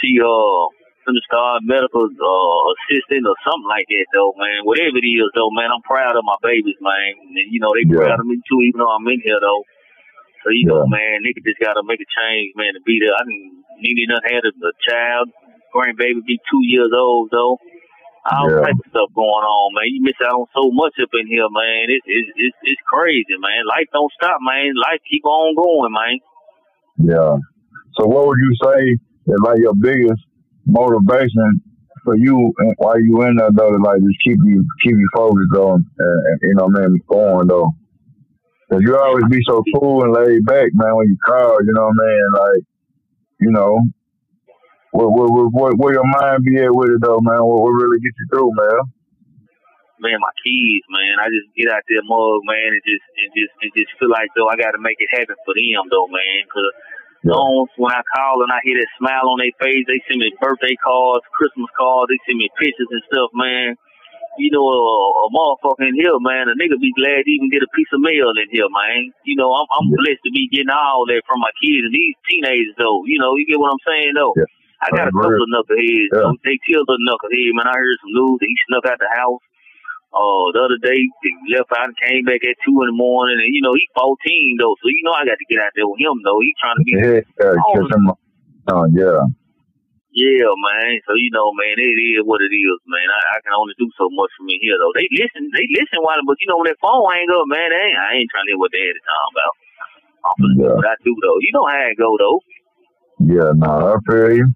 she 0.00 0.16
uh 0.20 0.81
gonna 1.06 1.24
start 1.26 1.66
medical 1.66 2.06
uh, 2.06 2.60
assistant 2.76 3.26
or 3.26 3.36
something 3.42 3.70
like 3.70 3.86
that 3.88 4.06
though, 4.14 4.34
man. 4.38 4.62
Whatever 4.66 4.98
it 4.98 5.06
is 5.06 5.30
though, 5.34 5.50
man, 5.50 5.70
I'm 5.70 5.82
proud 5.82 6.14
of 6.14 6.24
my 6.26 6.38
babies, 6.42 6.78
man. 6.80 7.18
And 7.18 7.34
you 7.50 7.58
know 7.58 7.70
they 7.74 7.86
yeah. 7.86 7.98
proud 7.98 8.20
of 8.20 8.26
me 8.26 8.38
too, 8.46 8.60
even 8.66 8.82
though 8.82 8.92
I'm 8.92 9.06
in 9.10 9.22
here 9.22 9.38
though. 9.38 9.62
So 10.42 10.50
you 10.50 10.66
yeah. 10.66 10.82
know, 10.82 10.86
man, 10.86 11.22
nigga 11.22 11.42
just 11.42 11.62
gotta 11.62 11.82
make 11.86 12.02
a 12.02 12.08
change, 12.08 12.54
man, 12.58 12.74
to 12.74 12.82
be 12.82 12.98
there. 12.98 13.14
I 13.14 13.22
didn't 13.26 13.62
need 13.82 13.98
enough 14.06 14.24
had 14.26 14.46
a, 14.46 14.52
a 14.54 14.74
child, 14.82 15.26
grandbaby 15.74 16.22
be 16.26 16.38
two 16.50 16.62
years 16.66 16.90
old 16.94 17.30
though. 17.30 17.58
All 18.22 18.46
yeah. 18.46 18.62
type 18.62 18.78
of 18.78 18.86
stuff 18.86 19.10
going 19.18 19.42
on, 19.42 19.74
man. 19.74 19.90
You 19.90 19.98
miss 20.06 20.18
out 20.22 20.38
on 20.38 20.46
so 20.54 20.70
much 20.70 20.94
up 21.02 21.10
in 21.18 21.26
here, 21.26 21.50
man. 21.50 21.90
It's 21.90 22.06
it's 22.06 22.30
it's, 22.38 22.58
it's 22.74 22.84
crazy, 22.86 23.34
man. 23.38 23.66
Life 23.66 23.90
don't 23.90 24.12
stop, 24.14 24.38
man. 24.42 24.78
Life 24.78 25.02
keep 25.10 25.26
on 25.26 25.58
going, 25.58 25.90
man. 25.90 26.16
Yeah. 27.02 27.34
So 27.98 28.06
what 28.06 28.26
would 28.30 28.38
you 28.38 28.54
say 28.62 28.80
is 29.26 29.40
like 29.42 29.58
your 29.58 29.74
biggest 29.74 30.22
motivation 30.66 31.60
for 32.04 32.16
you 32.16 32.52
and 32.58 32.74
while 32.78 33.00
you 33.00 33.22
in 33.22 33.36
there 33.36 33.50
though 33.52 33.70
to 33.70 33.76
like 33.78 34.00
just 34.00 34.18
keep 34.24 34.38
you 34.44 34.66
keep 34.82 34.96
you 34.96 35.08
focused 35.14 35.54
on 35.54 35.84
and, 35.98 36.26
and 36.26 36.38
you 36.42 36.54
know 36.54 36.68
man 36.68 36.96
going 37.08 37.46
though 37.46 37.70
Cause 38.72 38.80
you 38.80 38.96
always 38.96 39.28
be 39.28 39.44
so 39.44 39.60
cool 39.76 40.00
and 40.00 40.16
laid 40.16 40.48
back, 40.48 40.72
man, 40.72 40.96
when 40.96 41.04
you 41.12 41.18
call, 41.20 41.60
you 41.60 41.76
know 41.76 41.92
what 41.92 42.00
I 42.00 42.08
mean? 42.08 42.28
Like, 42.32 42.62
you 43.36 43.52
know, 43.52 43.76
what, 44.96 45.12
what, 45.12 45.28
what, 45.52 45.76
where 45.76 45.92
your 45.92 46.08
mind 46.08 46.40
be 46.40 46.56
at 46.56 46.72
with 46.72 46.96
it, 46.96 47.04
though, 47.04 47.20
man? 47.20 47.44
What, 47.44 47.60
what 47.60 47.76
really 47.76 48.00
get 48.00 48.16
you 48.16 48.26
through, 48.32 48.48
man? 48.56 48.80
Man, 50.00 50.16
my 50.24 50.32
keys, 50.40 50.80
man. 50.88 51.20
I 51.20 51.28
just 51.28 51.52
get 51.52 51.68
out 51.68 51.84
there, 51.84 52.00
mug, 52.00 52.48
man, 52.48 52.72
and 52.72 52.80
just, 52.88 53.04
and 53.20 53.28
just, 53.36 53.52
and 53.60 53.72
just 53.76 53.92
feel 54.00 54.08
like 54.08 54.32
though 54.32 54.48
I 54.48 54.56
got 54.56 54.72
to 54.72 54.80
make 54.80 54.96
it 55.04 55.12
happen 55.12 55.36
for 55.44 55.52
them, 55.52 55.84
though, 55.92 56.08
man. 56.08 56.40
Cause 56.48 56.72
yeah. 57.22 57.64
when 57.78 57.92
I 57.94 58.02
call 58.14 58.42
and 58.42 58.52
I 58.52 58.58
hear 58.62 58.78
that 58.78 58.98
smile 58.98 59.30
on 59.30 59.38
their 59.38 59.54
face, 59.62 59.86
they 59.86 60.02
send 60.06 60.20
me 60.20 60.34
birthday 60.42 60.74
cards, 60.82 61.24
Christmas 61.34 61.70
cards, 61.78 62.10
they 62.10 62.18
send 62.26 62.38
me 62.38 62.50
pictures 62.58 62.90
and 62.90 63.02
stuff, 63.10 63.30
man 63.34 63.78
you 64.38 64.48
know, 64.48 64.64
a, 64.64 64.80
a 64.80 65.28
motherfucker 65.28 65.84
in 65.84 65.94
here, 65.94 66.16
man, 66.20 66.48
a 66.48 66.56
nigga 66.56 66.80
be 66.80 66.92
glad 66.96 67.24
to 67.24 67.30
even 67.30 67.52
get 67.52 67.64
a 67.64 67.70
piece 67.76 67.90
of 67.92 68.00
mail 68.00 68.32
in 68.32 68.48
here, 68.48 68.68
man. 68.72 69.12
You 69.24 69.36
know, 69.36 69.52
I'm, 69.52 69.68
I'm 69.76 69.88
blessed 69.92 70.24
to 70.24 70.32
be 70.32 70.48
getting 70.48 70.72
all 70.72 71.04
that 71.04 71.22
from 71.28 71.40
my 71.44 71.52
kids 71.60 71.84
and 71.84 71.92
these 71.92 72.16
teenagers, 72.28 72.76
though. 72.80 73.04
You 73.04 73.20
know, 73.20 73.36
you 73.36 73.44
get 73.44 73.60
what 73.60 73.72
I'm 73.72 73.84
saying, 73.84 74.16
though. 74.16 74.32
Yeah. 74.36 74.48
I 74.82 74.90
got 74.90 75.08
a 75.08 75.14
couple 75.14 75.38
of 75.38 75.50
knuckleheads. 75.52 76.10
Yeah. 76.10 76.32
Though. 76.32 76.36
They 76.42 76.58
killed 76.64 76.88
a 76.88 76.98
knucklehead, 76.98 77.52
man. 77.54 77.68
I 77.68 77.76
heard 77.76 78.00
some 78.00 78.16
news 78.16 78.40
that 78.40 78.48
he 78.48 78.56
snuck 78.66 78.86
out 78.88 78.98
the 78.98 79.12
house. 79.12 79.42
Uh, 80.12 80.52
the 80.52 80.60
other 80.60 80.80
day, 80.84 81.08
he 81.08 81.30
left 81.56 81.72
out 81.72 81.88
and 81.88 81.96
came 81.96 82.28
back 82.28 82.44
at 82.44 82.60
two 82.60 82.76
in 82.84 82.92
the 82.92 82.96
morning, 82.96 83.40
and 83.40 83.48
you 83.48 83.64
know 83.64 83.72
he's 83.72 83.88
14 83.96 84.12
though, 84.60 84.76
so 84.76 84.92
you 84.92 85.00
know 85.08 85.16
I 85.16 85.24
got 85.24 85.40
to 85.40 85.48
get 85.48 85.64
out 85.64 85.72
there 85.72 85.88
with 85.88 86.04
him 86.04 86.20
though. 86.20 86.36
He's 86.44 86.58
trying 86.60 86.76
to 86.76 86.84
be. 86.84 86.92
Yeah, 87.00 87.24
uh, 87.40 87.56
oh 88.76 88.86
yeah. 88.92 89.24
Yeah, 90.12 90.52
man. 90.52 91.00
So 91.08 91.16
you 91.16 91.32
know, 91.32 91.56
man, 91.56 91.80
it 91.80 91.96
is 91.96 92.20
what 92.28 92.44
it 92.44 92.52
is, 92.52 92.76
man. 92.84 93.08
I, 93.08 93.20
I 93.32 93.36
can 93.40 93.56
only 93.56 93.72
do 93.80 93.88
so 93.96 94.12
much 94.12 94.28
from 94.36 94.52
here, 94.52 94.76
though. 94.76 94.92
They 94.92 95.08
listen, 95.16 95.48
they 95.56 95.64
listen 95.72 96.04
while, 96.04 96.20
but 96.28 96.36
you 96.44 96.52
know, 96.52 96.60
when 96.60 96.68
that 96.68 96.76
phone 96.84 97.08
hang 97.08 97.32
up, 97.32 97.48
man, 97.48 97.72
they 97.72 97.80
ain't, 97.80 97.96
I 97.96 98.08
ain't 98.20 98.28
trying 98.28 98.44
to 98.44 98.52
hear 98.52 98.60
what 98.60 98.76
they 98.76 98.84
had 98.84 99.00
to 99.00 99.04
talk 99.08 99.28
about. 99.32 99.54
I'm 100.28 100.36
yeah. 100.60 100.76
what 100.76 100.84
I 100.84 100.96
do, 101.00 101.16
though. 101.16 101.40
You 101.40 101.50
know 101.56 101.64
how 101.64 101.88
it 101.88 101.96
go, 101.96 102.12
though. 102.20 102.38
Yeah, 103.24 103.56
no, 103.56 103.72
nah, 103.72 103.96
I 103.96 103.98
feel 104.04 104.36
you. 104.36 104.46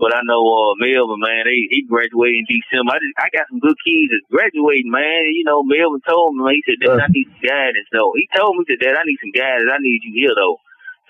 But 0.00 0.16
I 0.16 0.24
know 0.24 0.40
uh 0.40 0.72
Melvin, 0.80 1.20
man, 1.20 1.44
they 1.44 1.68
he 1.68 1.84
graduated 1.84 2.40
in 2.40 2.48
December. 2.48 2.96
I 2.96 3.04
just 3.04 3.16
I 3.20 3.28
got 3.36 3.52
some 3.52 3.60
good 3.60 3.76
kids 3.84 4.08
that's 4.08 4.32
graduating, 4.32 4.88
man. 4.88 5.28
You 5.36 5.44
know, 5.44 5.60
Melvin 5.60 6.00
told 6.08 6.32
me, 6.32 6.40
man, 6.40 6.56
he 6.56 6.64
said, 6.64 6.80
Dad, 6.80 7.04
I 7.04 7.12
need 7.12 7.28
some 7.28 7.44
guidance 7.44 7.88
though. 7.92 8.16
He 8.16 8.24
told 8.32 8.56
me 8.56 8.64
that 8.64 8.96
I 8.96 9.04
need 9.04 9.20
some 9.20 9.36
guidance, 9.36 9.68
I 9.68 9.76
need 9.84 10.00
you 10.08 10.12
here 10.16 10.32
though. 10.32 10.56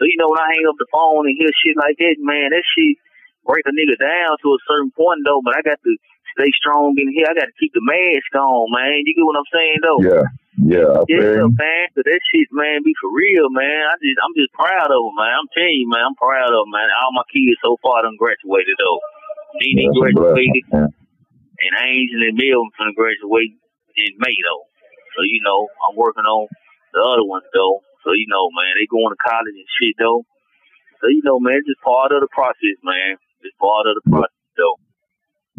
So 0.02 0.10
you 0.10 0.18
know 0.18 0.26
when 0.26 0.42
I 0.42 0.50
hang 0.50 0.66
up 0.66 0.74
the 0.82 0.90
phone 0.90 1.30
and 1.30 1.38
hear 1.38 1.54
shit 1.62 1.78
like 1.78 2.02
that, 2.02 2.18
man, 2.18 2.50
that 2.50 2.66
shit 2.66 2.98
break 3.46 3.62
a 3.64 3.72
nigga 3.72 3.94
down 3.94 4.34
to 4.42 4.48
a 4.58 4.60
certain 4.66 4.90
point 4.90 5.22
though, 5.22 5.38
but 5.46 5.54
I 5.54 5.62
got 5.62 5.78
to 5.78 5.92
stay 6.34 6.50
strong 6.58 6.98
in 6.98 7.14
here. 7.14 7.30
I 7.30 7.38
got 7.38 7.46
to 7.46 7.56
keep 7.62 7.70
the 7.70 7.86
mask 7.86 8.34
on, 8.34 8.74
man. 8.74 9.06
You 9.06 9.14
get 9.14 9.22
what 9.22 9.38
I'm 9.38 9.52
saying 9.54 9.80
though? 9.86 10.02
Yeah. 10.02 10.26
Yeah, 10.60 10.92
I 10.92 11.02
yeah, 11.08 11.48
man. 11.48 11.84
Cause 11.96 12.04
that 12.04 12.20
shit, 12.28 12.48
man, 12.52 12.84
be 12.84 12.92
for 13.00 13.08
real, 13.08 13.48
man. 13.48 13.88
I 13.88 13.96
just, 13.96 14.20
I'm 14.20 14.36
just 14.36 14.52
proud 14.52 14.92
of 14.92 15.00
them, 15.00 15.16
man. 15.16 15.32
I'm 15.32 15.50
telling 15.56 15.80
you, 15.80 15.88
man, 15.88 16.04
I'm 16.04 16.18
proud 16.20 16.52
of 16.52 16.68
them, 16.68 16.72
man. 16.72 16.92
All 17.00 17.16
my 17.16 17.24
kids 17.32 17.56
so 17.64 17.80
far 17.80 18.04
done 18.04 18.20
graduated 18.20 18.76
though. 18.76 19.00
Dee 19.58 19.88
graduated, 19.88 20.68
and 20.70 21.74
Angel 21.80 22.22
and 22.28 22.36
Milton 22.36 22.70
gonna 22.76 22.92
graduate 22.92 23.56
in 23.96 24.12
May 24.20 24.36
though. 24.44 24.64
So 25.16 25.24
you 25.24 25.40
know, 25.42 25.66
I'm 25.88 25.96
working 25.96 26.28
on 26.28 26.46
the 26.92 27.00
other 27.00 27.24
ones 27.24 27.48
though. 27.56 27.80
So 28.04 28.12
you 28.12 28.28
know, 28.28 28.52
man, 28.52 28.76
they 28.76 28.86
going 28.86 29.10
to 29.10 29.20
college 29.20 29.56
and 29.56 29.72
shit 29.80 29.96
though. 29.96 30.28
So 31.00 31.08
you 31.08 31.24
know, 31.24 31.40
man, 31.40 31.56
it's 31.56 31.72
just 31.72 31.80
part 31.80 32.12
of 32.12 32.20
the 32.20 32.30
process, 32.30 32.76
man. 32.84 33.16
It's 33.42 33.56
part 33.56 33.88
of 33.88 33.96
the 33.96 34.04
process 34.06 34.52
though. 34.60 34.76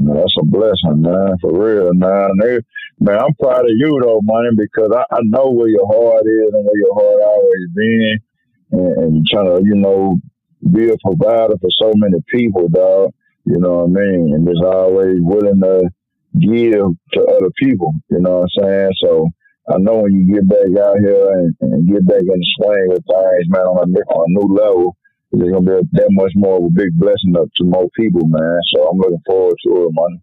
That's 0.05 0.35
a 0.39 0.45
blessing, 0.45 1.01
man, 1.01 1.37
for 1.41 1.51
real, 1.53 1.93
man. 1.93 2.31
They, 2.41 2.59
man, 2.99 3.19
I'm 3.19 3.33
proud 3.39 3.65
of 3.65 3.71
you 3.75 3.99
though, 4.03 4.21
man, 4.23 4.55
because 4.57 4.91
I, 4.95 5.03
I 5.13 5.19
know 5.23 5.49
where 5.49 5.69
your 5.69 5.87
heart 5.87 6.23
is 6.25 6.53
and 6.53 6.65
where 6.65 6.77
your 6.77 6.93
heart 6.95 7.21
always 7.21 7.67
been, 7.75 8.17
and, 8.71 8.97
and 8.97 9.27
trying 9.27 9.45
to, 9.45 9.61
you 9.63 9.75
know, 9.75 10.17
be 10.73 10.89
a 10.89 10.97
provider 11.03 11.55
for 11.59 11.69
so 11.81 11.91
many 11.95 12.17
people, 12.29 12.67
dog. 12.69 13.11
You 13.45 13.59
know 13.59 13.85
what 13.85 14.01
I 14.01 14.05
mean? 14.05 14.33
And 14.35 14.47
just 14.47 14.63
always 14.63 15.17
willing 15.19 15.61
to 15.61 15.89
give 16.39 16.85
to 17.13 17.21
other 17.35 17.49
people. 17.61 17.93
You 18.09 18.19
know 18.19 18.41
what 18.41 18.49
I'm 18.63 18.63
saying? 18.63 18.91
So 19.03 19.27
I 19.69 19.77
know 19.77 19.97
when 19.99 20.13
you 20.13 20.35
get 20.35 20.47
back 20.47 20.83
out 20.83 20.97
here 20.99 21.31
and, 21.33 21.55
and 21.61 21.87
get 21.87 22.05
back 22.05 22.21
in 22.21 22.27
the 22.27 22.47
swing 22.57 22.91
of 22.91 23.03
things, 23.03 23.45
man, 23.49 23.61
on 23.61 23.77
a, 23.77 23.99
on 24.13 24.25
a 24.27 24.33
new 24.33 24.55
level, 24.55 24.95
it's 25.31 25.51
gonna 25.51 25.63
be 25.63 25.87
that 25.95 26.11
much 26.11 26.33
more 26.35 26.59
of 26.59 26.67
a 26.67 26.73
big 26.73 26.91
blessing 26.99 27.35
up 27.39 27.47
to 27.57 27.63
more 27.63 27.87
people, 27.95 28.27
man. 28.27 28.59
So 28.75 28.83
I'm 28.87 28.99
looking 28.99 29.23
forward 29.25 29.55
to 29.67 29.87
it, 29.87 29.93
man. 29.95 30.21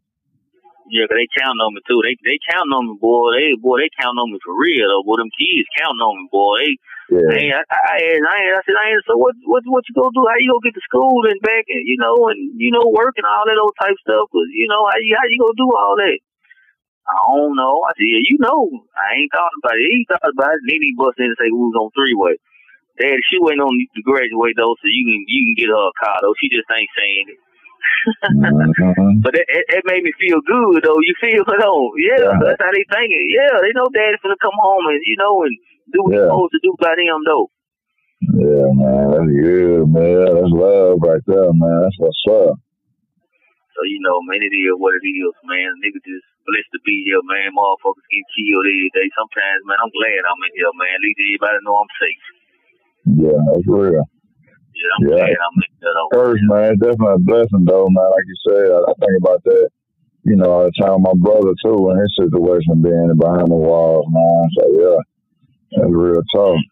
Yeah, 0.88 1.04
they 1.08 1.28
counting 1.36 1.60
on 1.60 1.76
me 1.76 1.84
too. 1.84 2.00
They 2.00 2.16
they 2.24 2.40
counting 2.48 2.72
on 2.72 2.88
me, 2.88 2.96
boy. 2.96 3.36
They 3.36 3.56
boy, 3.60 3.80
they 3.80 3.92
counting 4.00 4.20
on 4.20 4.32
me 4.32 4.40
for 4.40 4.56
real 4.56 4.88
though. 4.88 5.04
Boy, 5.04 5.20
them 5.20 5.32
kids 5.36 5.68
counting 5.76 6.00
on 6.00 6.16
me, 6.16 6.26
boy. 6.32 6.64
They, 7.08 7.48
yeah. 7.48 7.64
I, 7.64 7.96
I, 7.96 8.20
I, 8.20 8.20
I, 8.20 8.38
I 8.56 8.60
said, 8.68 8.76
I 8.76 8.92
so 9.08 9.16
what, 9.16 9.32
what, 9.48 9.64
what 9.64 9.84
you 9.88 9.96
gonna 9.96 10.12
do? 10.12 10.28
How 10.28 10.36
you 10.36 10.52
gonna 10.52 10.64
get 10.68 10.76
to 10.76 10.84
school 10.84 11.24
and 11.24 11.40
back, 11.40 11.64
and 11.72 11.84
you 11.88 11.96
know, 11.96 12.28
and 12.28 12.52
you 12.56 12.68
know, 12.68 12.84
work 12.92 13.16
and 13.16 13.24
all 13.24 13.48
that 13.48 13.60
old 13.60 13.76
type 13.80 13.96
stuff? 14.00 14.28
Cause 14.28 14.48
you 14.52 14.68
know, 14.68 14.80
how 14.84 14.96
you, 15.00 15.16
how 15.16 15.28
you 15.28 15.40
gonna 15.40 15.60
do 15.60 15.68
all 15.72 15.96
that? 15.96 16.20
I 17.08 17.16
don't 17.32 17.56
know. 17.56 17.80
I 17.88 17.96
said, 17.96 18.04
yeah, 18.04 18.24
you 18.28 18.36
know, 18.36 18.68
I 18.92 19.16
ain't 19.16 19.32
thought 19.32 19.56
about 19.64 19.80
it. 19.80 19.88
He 19.88 20.04
thought 20.04 20.28
about 20.28 20.52
it. 20.52 20.60
And 20.60 20.68
then 20.68 20.84
he 20.84 20.92
bust 20.92 21.16
in 21.16 21.32
and 21.32 21.40
say 21.40 21.48
we 21.48 21.64
was 21.72 21.80
on 21.80 21.88
three 21.96 22.12
way. 22.12 22.36
Dad, 22.98 23.18
she 23.30 23.38
waiting 23.38 23.62
on 23.62 23.78
you 23.78 23.86
to 23.94 24.02
graduate 24.02 24.58
though, 24.58 24.74
so 24.78 24.86
you 24.86 25.04
can 25.06 25.20
you 25.26 25.40
can 25.46 25.54
get 25.58 25.70
her 25.72 25.86
a 25.88 25.94
car 25.98 26.18
though. 26.20 26.34
She 26.42 26.50
just 26.50 26.68
ain't 26.70 26.90
saying 26.98 27.26
it. 27.30 27.40
mm-hmm. 28.34 29.20
But 29.24 29.34
it, 29.34 29.46
it, 29.50 29.64
it, 29.80 29.84
made 29.86 30.06
me 30.06 30.14
feel 30.14 30.38
good 30.42 30.86
though. 30.86 31.00
You 31.02 31.14
feel 31.18 31.42
it 31.42 31.58
though? 31.58 31.90
Yeah, 31.98 32.22
yeah, 32.22 32.38
that's 32.38 32.62
how 32.62 32.70
they 32.70 32.86
thinking. 32.86 33.26
Yeah, 33.34 33.58
they 33.58 33.74
know 33.74 33.90
daddy's 33.90 34.22
gonna 34.22 34.38
come 34.38 34.54
home 34.58 34.86
and 34.90 35.00
you 35.02 35.16
know 35.18 35.42
and 35.42 35.54
do 35.90 35.98
what 36.06 36.14
yeah. 36.14 36.22
he's 36.22 36.30
supposed 36.30 36.54
to 36.54 36.62
do 36.62 36.72
by 36.78 36.94
them 36.94 37.22
though. 37.26 37.46
Yeah, 38.38 38.70
man, 38.74 39.04
that's 39.14 39.30
good, 39.30 39.84
man. 39.90 40.26
That's 40.26 40.54
love 40.54 41.02
right 41.02 41.22
there, 41.26 41.50
man. 41.54 41.78
That's 41.82 41.98
what's 41.98 42.24
up. 42.30 42.58
So 43.78 43.80
you 43.86 44.02
know, 44.02 44.18
man, 44.26 44.42
it 44.42 44.54
is 44.54 44.74
what 44.74 44.98
it 44.98 45.06
is, 45.06 45.34
man. 45.46 45.70
Nigga 45.78 46.02
just 46.02 46.26
blessed 46.46 46.72
to 46.74 46.80
be 46.82 47.06
here, 47.06 47.22
man. 47.22 47.54
Motherfuckers 47.54 48.06
get 48.10 48.26
killed 48.34 48.66
every 48.66 48.90
day. 48.90 49.06
Sometimes, 49.14 49.62
man, 49.66 49.78
I'm 49.78 49.94
glad 49.94 50.26
I'm 50.26 50.42
in 50.46 50.54
here, 50.58 50.74
man. 50.74 50.98
At 50.98 51.04
least 51.06 51.22
everybody 51.22 51.58
know 51.62 51.78
I'm 51.78 51.94
safe. 51.98 52.26
Yeah, 53.16 53.38
that's 53.52 53.66
real. 53.66 54.04
Yeah, 54.74 54.92
I'm 54.94 55.18
yeah. 55.18 55.24
I'm 55.24 56.08
First, 56.12 56.42
man, 56.46 56.78
definitely 56.78 57.18
a 57.18 57.26
blessing, 57.26 57.64
though, 57.66 57.88
man. 57.90 58.10
Like 58.10 58.26
you 58.28 58.38
said, 58.46 58.66
I, 58.70 58.78
I 58.78 58.92
think 58.98 59.14
about 59.18 59.42
that, 59.44 59.68
you 60.24 60.36
know, 60.36 60.50
all 60.50 60.66
the 60.68 60.74
time. 60.78 61.02
My 61.02 61.16
brother, 61.18 61.54
too, 61.64 61.90
in 61.90 61.98
his 61.98 62.14
situation, 62.14 62.82
being 62.82 63.10
behind 63.18 63.48
the 63.50 63.58
walls, 63.58 64.06
man. 64.06 64.42
So, 64.54 64.62
yeah, 64.78 65.00
that's 65.78 65.90
real 65.90 66.22
tough. 66.34 66.62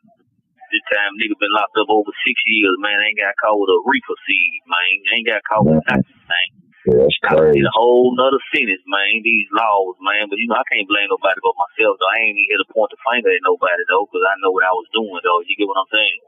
This 0.70 0.86
time, 0.92 1.14
nigga 1.18 1.38
been 1.38 1.54
locked 1.54 1.78
up 1.78 1.90
over 1.90 2.10
six 2.26 2.36
years, 2.46 2.74
man. 2.82 2.98
Ain't 3.06 3.18
got 3.18 3.34
caught 3.42 3.58
with 3.58 3.70
a 3.70 3.80
reefer 3.86 4.18
seed, 4.26 4.60
man. 4.66 4.92
Ain't 5.14 5.26
got 5.26 5.42
caught 5.46 5.66
with 5.66 5.82
nothing, 5.86 6.20
man. 6.26 6.46
Yeah, 6.86 7.02
that's 7.02 7.18
crazy. 7.26 7.66
a 7.66 7.74
whole 7.74 8.14
nother 8.14 8.38
sentence, 8.54 8.82
man. 8.86 9.18
These 9.26 9.50
laws, 9.50 9.98
man. 9.98 10.30
But 10.30 10.38
you 10.38 10.46
know, 10.46 10.54
I 10.54 10.66
can't 10.70 10.86
blame 10.86 11.10
nobody 11.10 11.42
but 11.42 11.58
myself. 11.58 11.98
Though 11.98 12.12
I 12.14 12.22
ain't 12.22 12.38
even 12.38 12.46
here 12.46 12.62
to 12.62 12.70
point 12.70 12.94
the 12.94 12.98
finger 13.02 13.34
at 13.34 13.42
nobody 13.42 13.82
though, 13.90 14.06
because 14.06 14.22
I 14.22 14.38
know 14.38 14.54
what 14.54 14.62
I 14.62 14.70
was 14.70 14.86
doing 14.94 15.18
though. 15.18 15.42
You 15.42 15.58
get 15.58 15.66
what 15.66 15.82
I'm 15.82 15.90
saying? 15.90 16.20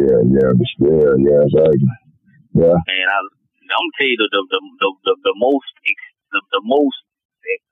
Yeah, 0.00 0.20
yeah, 0.24 0.50
yeah, 0.56 1.12
yeah, 1.20 1.42
exactly. 1.44 1.92
Yeah. 2.56 2.80
And 2.80 3.08
I, 3.12 3.18
I'm 3.20 3.84
gonna 3.84 3.96
tell 4.00 4.08
you 4.08 4.16
the 4.16 4.28
the 4.32 4.40
the 4.48 4.60
the, 4.80 4.88
the, 5.04 5.12
the 5.20 5.34
most 5.36 5.68
the, 5.84 6.40
the 6.48 6.62
most 6.64 6.96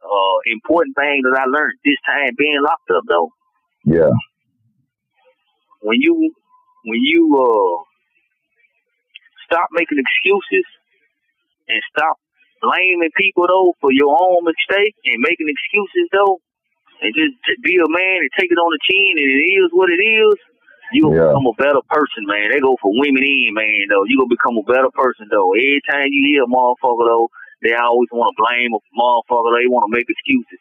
uh, 0.04 0.38
important 0.52 1.00
thing 1.00 1.24
that 1.24 1.32
I 1.32 1.48
learned 1.48 1.80
this 1.80 1.96
time 2.04 2.36
being 2.36 2.60
locked 2.60 2.92
up 2.92 3.08
though. 3.08 3.32
Yeah. 3.88 4.12
When 5.80 5.96
you 5.96 6.12
when 6.84 7.00
you 7.00 7.24
uh 7.40 7.72
stop 9.48 9.72
making 9.72 9.96
excuses 9.96 10.68
and 11.68 11.80
stop 11.92 12.16
blaming 12.60 13.12
people 13.14 13.46
though 13.46 13.74
for 13.80 13.92
your 13.92 14.10
own 14.10 14.42
mistake 14.44 14.96
and 15.06 15.22
making 15.22 15.48
excuses 15.48 16.08
though, 16.10 16.40
and 17.02 17.14
just 17.14 17.38
be 17.62 17.78
a 17.78 17.88
man 17.88 18.18
and 18.24 18.32
take 18.34 18.50
it 18.50 18.58
on 18.58 18.72
the 18.72 18.82
chin 18.82 19.14
and 19.16 19.30
it 19.30 19.44
is 19.46 19.70
what 19.72 19.90
it 19.90 20.02
is. 20.02 20.36
You 20.92 21.04
gonna 21.04 21.20
yeah. 21.20 21.28
become 21.28 21.52
a 21.52 21.60
better 21.60 21.84
person, 21.92 22.24
man. 22.24 22.48
They 22.48 22.64
go 22.64 22.80
for 22.80 22.88
women 22.88 23.20
in, 23.20 23.52
man. 23.52 23.92
Though 23.92 24.08
you 24.08 24.16
gonna 24.16 24.32
become 24.32 24.56
a 24.56 24.64
better 24.64 24.88
person, 24.96 25.28
though. 25.28 25.52
Every 25.52 25.84
time 25.84 26.08
you 26.08 26.24
hear 26.32 26.48
a 26.48 26.50
motherfucker, 26.50 27.04
though, 27.04 27.28
they 27.60 27.76
always 27.76 28.08
want 28.08 28.32
to 28.32 28.40
blame 28.40 28.72
a 28.72 28.80
motherfucker. 28.96 29.52
They 29.52 29.68
want 29.68 29.84
to 29.84 29.92
make 29.92 30.08
excuses. 30.08 30.60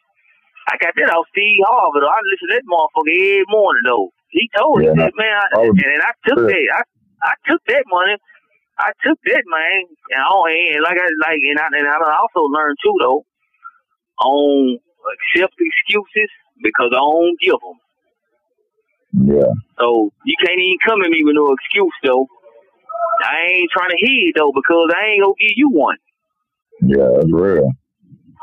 I 0.68 0.76
got 0.76 0.92
that 1.00 1.08
out 1.08 1.24
Steve 1.32 1.64
Harvey. 1.64 2.04
Though. 2.04 2.12
I 2.12 2.20
listen 2.28 2.44
to 2.44 2.54
that 2.60 2.68
motherfucker 2.68 3.08
every 3.08 3.48
morning, 3.48 3.84
though. 3.88 4.12
He 4.28 4.52
told 4.52 4.84
yeah. 4.84 4.92
me, 4.92 5.08
man, 5.16 5.32
I, 5.32 5.44
oh, 5.56 5.72
and, 5.72 5.80
and 5.80 6.04
I 6.04 6.12
took 6.28 6.44
that. 6.44 6.66
I 6.76 6.82
I 7.24 7.34
took 7.48 7.64
that 7.72 7.84
money 7.88 8.20
I 8.78 8.92
took 9.04 9.18
that 9.24 9.44
man, 9.46 9.82
and, 10.14 10.22
I, 10.22 10.30
and 10.74 10.82
like 10.82 10.98
I 10.98 11.08
like, 11.26 11.42
and 11.42 11.58
I 11.58 11.66
and 11.66 11.88
I 11.88 11.98
also 12.14 12.46
learned 12.46 12.78
too 12.82 12.96
though, 13.00 13.24
on 14.22 14.78
accept 15.08 15.54
excuses 15.58 16.30
because 16.62 16.90
I 16.92 16.98
don't 17.02 17.40
give 17.40 17.58
them. 17.58 17.78
Yeah. 19.34 19.52
So 19.78 20.10
you 20.24 20.34
can't 20.44 20.58
even 20.58 20.78
come 20.86 21.02
at 21.02 21.10
me 21.10 21.22
with 21.24 21.34
no 21.34 21.52
excuse 21.52 21.94
though. 22.04 22.26
I 23.24 23.58
ain't 23.58 23.70
trying 23.72 23.90
to 23.90 23.98
hear 23.98 24.28
it 24.28 24.34
though 24.36 24.52
because 24.54 24.90
I 24.94 25.10
ain't 25.10 25.22
gonna 25.22 25.34
give 25.38 25.56
you 25.56 25.70
one. 25.70 25.96
Yeah, 26.82 27.08
that's 27.14 27.32
real. 27.32 27.70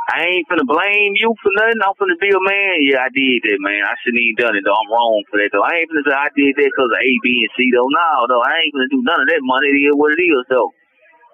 I 0.05 0.21
ain't 0.21 0.45
finna 0.45 0.69
blame 0.69 1.17
you 1.17 1.33
for 1.41 1.50
nothing. 1.57 1.81
I'm 1.81 1.97
finna 1.97 2.17
be 2.21 2.29
a 2.29 2.38
man. 2.38 2.77
Yeah, 2.85 3.01
I 3.01 3.09
did 3.09 3.41
that, 3.50 3.57
man. 3.57 3.81
I 3.81 3.97
shouldn't 4.05 4.21
even 4.21 4.38
done 4.38 4.53
it, 4.53 4.62
though. 4.62 4.77
I'm 4.77 4.93
wrong 4.93 5.25
for 5.33 5.41
that, 5.41 5.50
though. 5.50 5.65
I 5.65 5.81
ain't 5.81 5.89
finna 5.89 6.05
say 6.05 6.13
I 6.13 6.29
did 6.38 6.53
that 6.62 6.69
because 6.69 6.93
of 6.93 7.01
A, 7.01 7.12
B, 7.25 7.41
and 7.41 7.53
C, 7.57 7.74
though. 7.74 7.89
No, 7.89 8.09
though. 8.29 8.45
I 8.45 8.53
ain't 8.62 8.74
finna 8.77 8.93
do 8.93 9.01
none 9.01 9.21
of 9.25 9.29
that 9.33 9.41
money. 9.41 9.74
It 9.74 9.89
is 9.89 9.97
what 9.97 10.13
it 10.13 10.21
is, 10.21 10.45
though. 10.45 10.69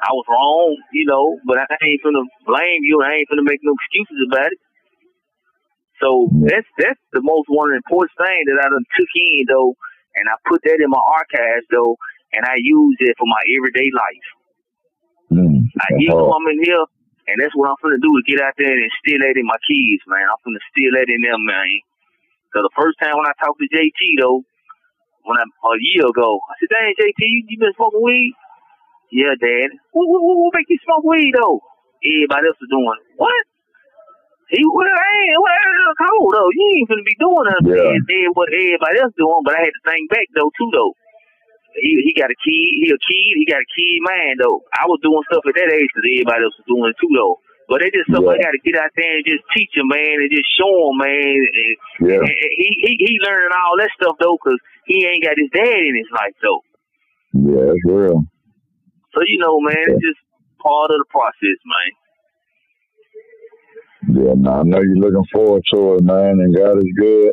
I 0.02 0.16
was 0.16 0.26
wrong, 0.32 0.80
you 0.96 1.06
know, 1.06 1.36
but 1.44 1.60
I 1.60 1.68
ain't 1.84 2.00
finna 2.00 2.24
blame 2.48 2.82
you. 2.88 3.04
I 3.04 3.20
ain't 3.20 3.28
finna 3.28 3.44
make 3.44 3.60
no 3.62 3.76
excuses 3.76 4.24
about 4.32 4.56
it. 4.56 4.62
So 6.00 6.32
that's 6.48 6.66
that's 6.80 7.00
the 7.14 7.22
most 7.22 7.52
one 7.52 7.70
of 7.70 7.78
the 7.78 7.84
important 7.86 8.16
thing 8.18 8.42
that 8.50 8.58
I 8.58 8.72
done 8.72 8.88
took 8.98 9.12
in, 9.14 9.46
though, 9.52 9.76
and 10.16 10.26
I 10.32 10.40
put 10.48 10.64
that 10.64 10.80
in 10.80 10.90
my 10.90 11.04
archives, 11.20 11.68
though, 11.70 12.00
and 12.34 12.48
I 12.48 12.56
use 12.58 12.98
it 13.04 13.14
for 13.20 13.28
my 13.28 13.44
everyday 13.52 13.92
life. 13.94 14.28
Mm, 15.32 15.70
I, 15.76 15.86
even 16.02 16.18
I'm 16.18 16.48
in 16.56 16.64
here, 16.66 16.86
and 17.32 17.40
that's 17.40 17.56
what 17.56 17.72
I'm 17.72 17.80
gonna 17.80 18.04
do 18.04 18.12
is 18.20 18.28
get 18.28 18.44
out 18.44 18.54
there 18.60 18.70
and 18.70 18.84
instill 18.84 19.24
that 19.24 19.40
in 19.40 19.48
my 19.48 19.60
kids, 19.64 20.04
man. 20.08 20.28
I'm 20.28 20.42
gonna 20.44 20.60
instill 20.60 20.94
that 21.00 21.08
in 21.08 21.22
them, 21.24 21.42
man. 21.48 21.80
So 22.52 22.62
the 22.62 22.76
first 22.76 23.00
time 23.00 23.16
when 23.16 23.28
I 23.28 23.36
talked 23.40 23.60
to 23.64 23.68
JT 23.72 24.00
though, 24.20 24.44
when 25.24 25.40
I 25.40 25.46
a 25.48 25.72
year 25.96 26.08
ago, 26.08 26.40
I 26.44 26.54
said, 26.60 26.72
"Dang, 26.72 26.94
JT, 27.00 27.22
you, 27.24 27.42
you 27.48 27.58
been 27.58 27.76
smoking 27.80 28.04
weed?" 28.04 28.36
Yeah, 29.12 29.36
Dad. 29.40 29.76
What, 29.92 30.08
what, 30.08 30.22
what, 30.24 30.56
make 30.56 30.68
you 30.68 30.80
smoke 30.84 31.04
weed 31.08 31.32
though? 31.36 31.64
Everybody 32.04 32.48
else 32.52 32.60
is 32.60 32.72
doing 32.72 33.00
what? 33.18 33.46
He 34.52 34.60
well, 34.68 34.84
I 34.84 35.10
ain't 35.16 35.40
well, 35.40 35.96
cold 35.96 36.32
though. 36.36 36.52
You 36.52 36.66
ain't 36.76 36.90
gonna 36.92 37.08
be 37.08 37.16
doing 37.20 37.48
nothing. 37.48 37.72
Yeah. 37.72 38.32
what 38.36 38.52
everybody 38.52 39.00
else 39.00 39.16
doing, 39.16 39.44
but 39.48 39.56
I 39.56 39.64
had 39.64 39.76
to 39.76 39.84
think 39.88 40.12
back 40.12 40.28
though 40.36 40.52
too 40.60 40.72
though 40.76 40.94
he 41.76 42.02
he 42.04 42.12
got 42.18 42.32
a 42.32 42.38
kid. 42.38 42.70
He 42.82 42.88
a 42.92 43.00
kid. 43.00 43.34
He 43.40 43.46
got 43.48 43.64
a 43.64 43.70
kid 43.70 44.00
man 44.04 44.42
though. 44.42 44.64
I 44.76 44.88
was 44.88 45.00
doing 45.04 45.24
stuff 45.32 45.46
at 45.48 45.56
that 45.56 45.72
age 45.72 45.90
because 45.92 46.08
everybody 46.08 46.44
else 46.44 46.58
was 46.60 46.68
doing 46.68 46.92
it 46.92 46.98
too 47.00 47.12
though. 47.16 47.40
But 47.72 47.80
they 47.80 47.90
just 47.94 48.12
something 48.12 48.28
yeah. 48.36 48.52
Got 48.52 48.58
to 48.58 48.64
get 48.68 48.76
out 48.76 48.92
there 49.00 49.16
and 49.16 49.24
just 49.24 49.48
teach 49.56 49.72
him, 49.72 49.88
man, 49.88 50.20
and 50.20 50.28
just 50.28 50.50
show 50.60 50.92
him, 50.92 51.00
man. 51.00 51.40
And, 51.40 51.76
yeah. 52.04 52.20
and 52.20 52.36
he 52.52 52.68
he 52.84 52.92
he 53.00 53.12
learning 53.24 53.56
all 53.56 53.80
that 53.80 53.96
stuff 53.96 54.20
though 54.20 54.36
because 54.36 54.60
he 54.84 55.08
ain't 55.08 55.24
got 55.24 55.40
his 55.40 55.48
dad 55.56 55.80
in 55.88 55.96
his 55.96 56.12
life 56.12 56.36
though. 56.44 56.62
Yeah, 57.32 57.72
that's 57.72 57.86
real. 57.88 58.28
So 59.16 59.24
you 59.24 59.40
know, 59.40 59.60
man, 59.64 59.80
it's 59.88 60.04
just 60.04 60.20
part 60.60 60.92
of 60.92 61.00
the 61.00 61.08
process, 61.08 61.60
man. 61.64 61.92
Yeah, 64.20 64.34
nah, 64.36 64.60
I 64.60 64.64
know 64.64 64.82
you're 64.82 64.98
looking 64.98 65.26
forward 65.32 65.64
to 65.74 65.96
it, 65.96 66.04
man, 66.04 66.44
and 66.44 66.56
God 66.56 66.78
is 66.78 66.92
good. 67.00 67.32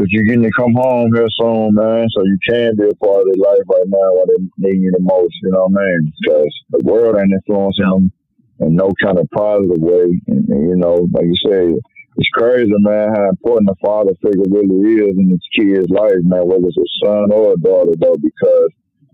If 0.00 0.08
you're 0.08 0.24
getting 0.24 0.48
to 0.48 0.50
come 0.56 0.72
home 0.72 1.12
here 1.14 1.28
soon, 1.36 1.74
man, 1.74 2.08
so 2.16 2.24
you 2.24 2.38
can 2.48 2.74
be 2.76 2.88
a 2.88 2.94
part 3.04 3.20
of 3.20 3.26
their 3.28 3.44
life 3.44 3.68
right 3.68 3.84
now 3.86 4.08
while 4.16 4.24
they 4.26 4.40
need 4.56 4.80
you 4.80 4.90
the 4.92 5.04
most, 5.04 5.34
you 5.42 5.52
know 5.52 5.68
what 5.68 5.82
I 5.82 5.84
mean? 5.84 6.12
Because 6.22 6.52
the 6.70 6.80
world 6.84 7.16
ain't 7.20 7.32
influencing 7.32 7.84
them 7.84 8.12
in 8.60 8.76
no 8.76 8.92
kind 9.02 9.18
of 9.18 9.28
positive 9.30 9.76
way. 9.76 10.08
And, 10.28 10.48
and, 10.48 10.70
you 10.70 10.76
know, 10.76 11.06
like 11.12 11.26
you 11.26 11.36
say, 11.44 11.76
it's 12.16 12.28
crazy, 12.32 12.72
man, 12.80 13.12
how 13.14 13.28
important 13.28 13.68
a 13.68 13.76
father 13.84 14.12
figure 14.24 14.48
really 14.48 15.04
is 15.04 15.12
in 15.18 15.30
his 15.30 15.44
kid's 15.52 15.90
life, 15.90 16.24
man, 16.24 16.48
whether 16.48 16.64
it's 16.64 16.80
a 16.80 16.88
son 17.04 17.30
or 17.30 17.52
a 17.52 17.56
daughter, 17.60 17.92
though, 18.00 18.16
because 18.16 18.70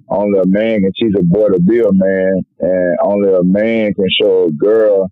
only 0.08 0.38
a 0.38 0.46
man 0.46 0.82
can 0.82 0.92
teach 0.94 1.14
a 1.18 1.22
boy 1.22 1.48
to 1.48 1.60
be 1.60 1.80
a 1.80 1.92
man, 1.92 2.42
and 2.60 2.96
only 3.02 3.34
a 3.34 3.42
man 3.42 3.92
can 3.94 4.06
show 4.22 4.46
a 4.46 4.52
girl 4.52 5.10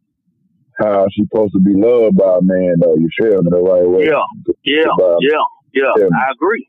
how 0.78 1.06
she's 1.10 1.26
supposed 1.30 1.52
to 1.52 1.60
be 1.60 1.74
loved 1.74 2.16
by 2.16 2.38
a 2.38 2.42
man, 2.42 2.74
though. 2.80 2.96
You 2.96 3.08
feel 3.20 3.42
me 3.42 3.50
the 3.50 3.62
right 3.62 3.88
way? 3.88 4.06
Yeah, 4.06 4.22
yeah, 4.64 5.16
yeah, 5.20 5.44
yeah. 5.74 5.92
yeah. 5.98 6.08
I 6.14 6.32
agree. 6.32 6.68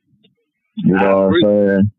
You 0.78 0.96
know 0.96 1.30
what 1.30 1.36
I'm 1.36 1.42
saying? 1.42 1.92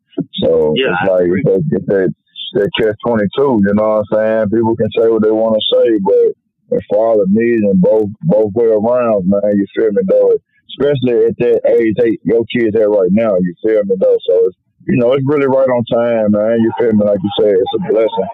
So 0.42 0.74
yeah, 0.76 0.92
it's 0.92 1.10
I 1.10 1.12
like 1.12 1.24
agree. 1.24 1.42
they 1.44 1.58
get 1.70 1.86
that 1.86 2.14
that 2.54 2.70
catch 2.78 2.96
twenty 3.06 3.28
two. 3.36 3.60
You 3.64 3.74
know 3.74 4.02
what 4.02 4.04
I'm 4.04 4.48
saying? 4.48 4.50
People 4.50 4.76
can 4.76 4.90
say 4.96 5.08
what 5.08 5.22
they 5.22 5.30
want 5.30 5.56
to 5.56 5.64
say, 5.72 5.98
but 6.02 6.82
for 6.88 6.98
all 6.98 7.16
the 7.16 7.24
father 7.24 7.26
needs 7.28 7.62
them 7.62 7.80
both 7.80 8.10
both 8.22 8.52
way 8.54 8.68
around, 8.68 9.28
man. 9.28 9.56
You 9.56 9.66
feel 9.74 9.92
me 9.92 10.02
though? 10.08 10.36
Especially 10.76 11.30
at 11.30 11.38
that 11.38 11.60
age 11.78 11.94
they 11.96 12.18
your 12.24 12.44
kids 12.52 12.76
at 12.76 12.90
right 12.90 13.12
now. 13.12 13.36
You 13.40 13.54
feel 13.64 13.84
me 13.84 13.96
though? 13.98 14.18
So 14.28 14.34
it's 14.46 14.56
you 14.86 14.96
know, 14.96 15.12
it's 15.12 15.26
really 15.26 15.48
right 15.48 15.66
on 15.66 15.82
time, 15.90 16.30
man. 16.30 16.62
You 16.62 16.70
feel 16.78 16.92
me? 16.92 17.04
Like 17.04 17.18
you 17.22 17.30
said, 17.40 17.54
it's 17.58 17.74
a 17.74 17.92
blessing. 17.92 18.30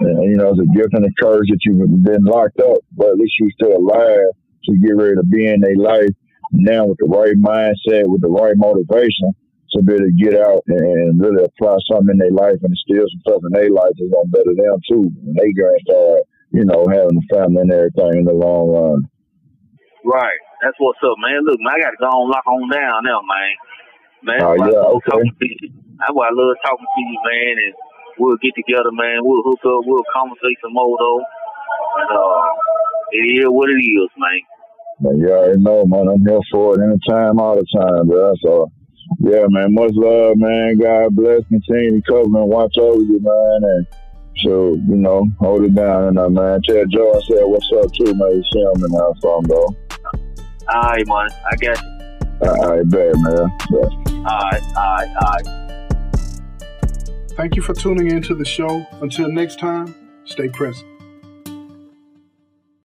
And, 0.00 0.30
you 0.30 0.36
know, 0.36 0.50
it's 0.50 0.62
a 0.62 0.76
gift 0.76 0.94
and 0.94 1.04
a 1.04 1.10
curse 1.20 1.46
that 1.50 1.58
you've 1.62 2.04
been 2.04 2.24
locked 2.24 2.60
up, 2.60 2.78
but 2.96 3.10
at 3.10 3.16
least 3.18 3.34
you're 3.38 3.50
still 3.54 3.76
alive 3.76 4.30
to 4.64 4.76
get 4.78 4.96
ready 4.96 5.16
to 5.16 5.24
be 5.24 5.46
in 5.46 5.60
their 5.60 5.76
life 5.76 6.10
now 6.52 6.86
with 6.86 6.98
the 6.98 7.08
right 7.08 7.36
mindset, 7.36 8.08
with 8.08 8.20
the 8.20 8.32
right 8.32 8.56
motivation 8.56 9.32
to 9.76 9.82
be 9.82 9.92
able 9.94 10.08
to 10.08 10.16
get 10.16 10.34
out 10.40 10.64
and 10.66 11.20
really 11.20 11.44
apply 11.44 11.76
something 11.92 12.16
in 12.16 12.18
their 12.18 12.32
life 12.32 12.56
and 12.62 12.72
instill 12.72 13.04
some 13.04 13.20
stuff 13.20 13.42
in 13.44 13.52
their 13.52 13.68
life 13.68 13.92
that's 13.92 14.08
going 14.08 14.24
to 14.24 14.32
better 14.32 14.54
them 14.56 14.80
too. 14.88 15.04
And 15.28 15.36
they 15.36 15.52
to 15.52 15.76
start, 15.84 16.20
you 16.56 16.64
know, 16.64 16.88
having 16.88 17.20
a 17.20 17.26
family 17.28 17.60
and 17.68 17.72
everything 17.72 18.24
in 18.24 18.24
the 18.24 18.32
long 18.32 18.72
run. 18.72 19.04
Right. 20.08 20.40
That's 20.64 20.78
what's 20.80 20.98
up, 21.04 21.20
man. 21.20 21.44
Look, 21.44 21.60
man, 21.60 21.76
I 21.76 21.84
got 21.84 21.92
to 21.92 22.00
go 22.00 22.08
on 22.08 22.32
lock 22.32 22.46
on 22.48 22.64
down 22.72 23.04
now, 23.04 23.20
man. 23.22 23.52
Man, 24.18 24.40
oh, 24.42 24.56
yeah, 24.56 24.98
okay. 24.98 25.22
That's 26.00 26.10
why 26.10 26.26
I 26.26 26.34
love 26.34 26.56
talking 26.64 26.82
to 26.82 27.00
you, 27.06 27.18
man, 27.22 27.54
and 27.62 27.74
we'll 28.18 28.40
get 28.42 28.56
together, 28.56 28.90
man. 28.90 29.22
We'll 29.22 29.46
hook 29.46 29.62
up, 29.62 29.86
we'll 29.86 30.02
conversate 30.10 30.58
some 30.58 30.74
more, 30.74 30.96
though. 30.98 31.22
And, 32.02 32.10
uh, 32.10 32.50
it 33.14 33.46
is 33.46 33.46
what 33.46 33.70
it 33.70 33.78
is, 33.78 34.10
man. 34.18 34.42
Man, 35.00 35.18
you 35.18 35.30
already 35.30 35.60
know, 35.60 35.84
man. 35.86 36.08
I'm 36.08 36.26
here 36.26 36.40
for 36.50 36.74
it 36.74 36.82
anytime, 36.82 37.38
all 37.38 37.56
the 37.56 37.66
time, 37.76 38.08
bro. 38.08 38.34
So, 38.42 38.70
yeah, 39.20 39.46
man, 39.48 39.72
much 39.74 39.92
love, 39.94 40.36
man. 40.36 40.78
God 40.78 41.14
bless. 41.14 41.46
Continue 41.48 42.00
to 42.00 42.02
cover 42.02 42.24
and 42.24 42.48
watch 42.48 42.76
over 42.78 43.00
you, 43.02 43.20
man. 43.20 43.60
And 43.62 43.86
so, 44.38 44.74
you 44.74 44.96
know, 44.96 45.28
hold 45.38 45.64
it 45.64 45.74
down. 45.74 46.08
And, 46.08 46.18
uh, 46.18 46.28
man, 46.28 46.60
tell 46.62 46.84
Joe 46.86 47.12
I 47.14 47.20
said 47.28 47.44
what's 47.44 47.70
up, 47.76 47.92
too, 47.92 48.12
man. 48.14 48.30
You 48.30 48.42
see 48.52 48.60
him 48.60 48.84
in 48.84 48.94
our 49.00 49.14
phone, 49.22 49.44
though. 49.44 49.76
All 50.74 50.82
right, 50.82 51.06
man. 51.06 51.28
I 51.50 51.56
got 51.56 51.80
you. 51.80 51.98
All 52.40 52.76
right, 52.76 52.88
bad, 52.88 53.14
man. 53.18 53.58
Yeah. 53.70 53.78
All 53.78 54.24
right, 54.24 54.62
all 54.76 54.96
right, 54.96 55.16
all 55.20 55.32
right. 55.32 55.46
Thank 57.36 57.54
you 57.54 57.62
for 57.62 57.72
tuning 57.72 58.10
in 58.10 58.20
to 58.22 58.34
the 58.34 58.44
show. 58.44 58.84
Until 59.00 59.28
next 59.30 59.60
time, 59.60 59.94
stay 60.24 60.48
present. 60.48 60.97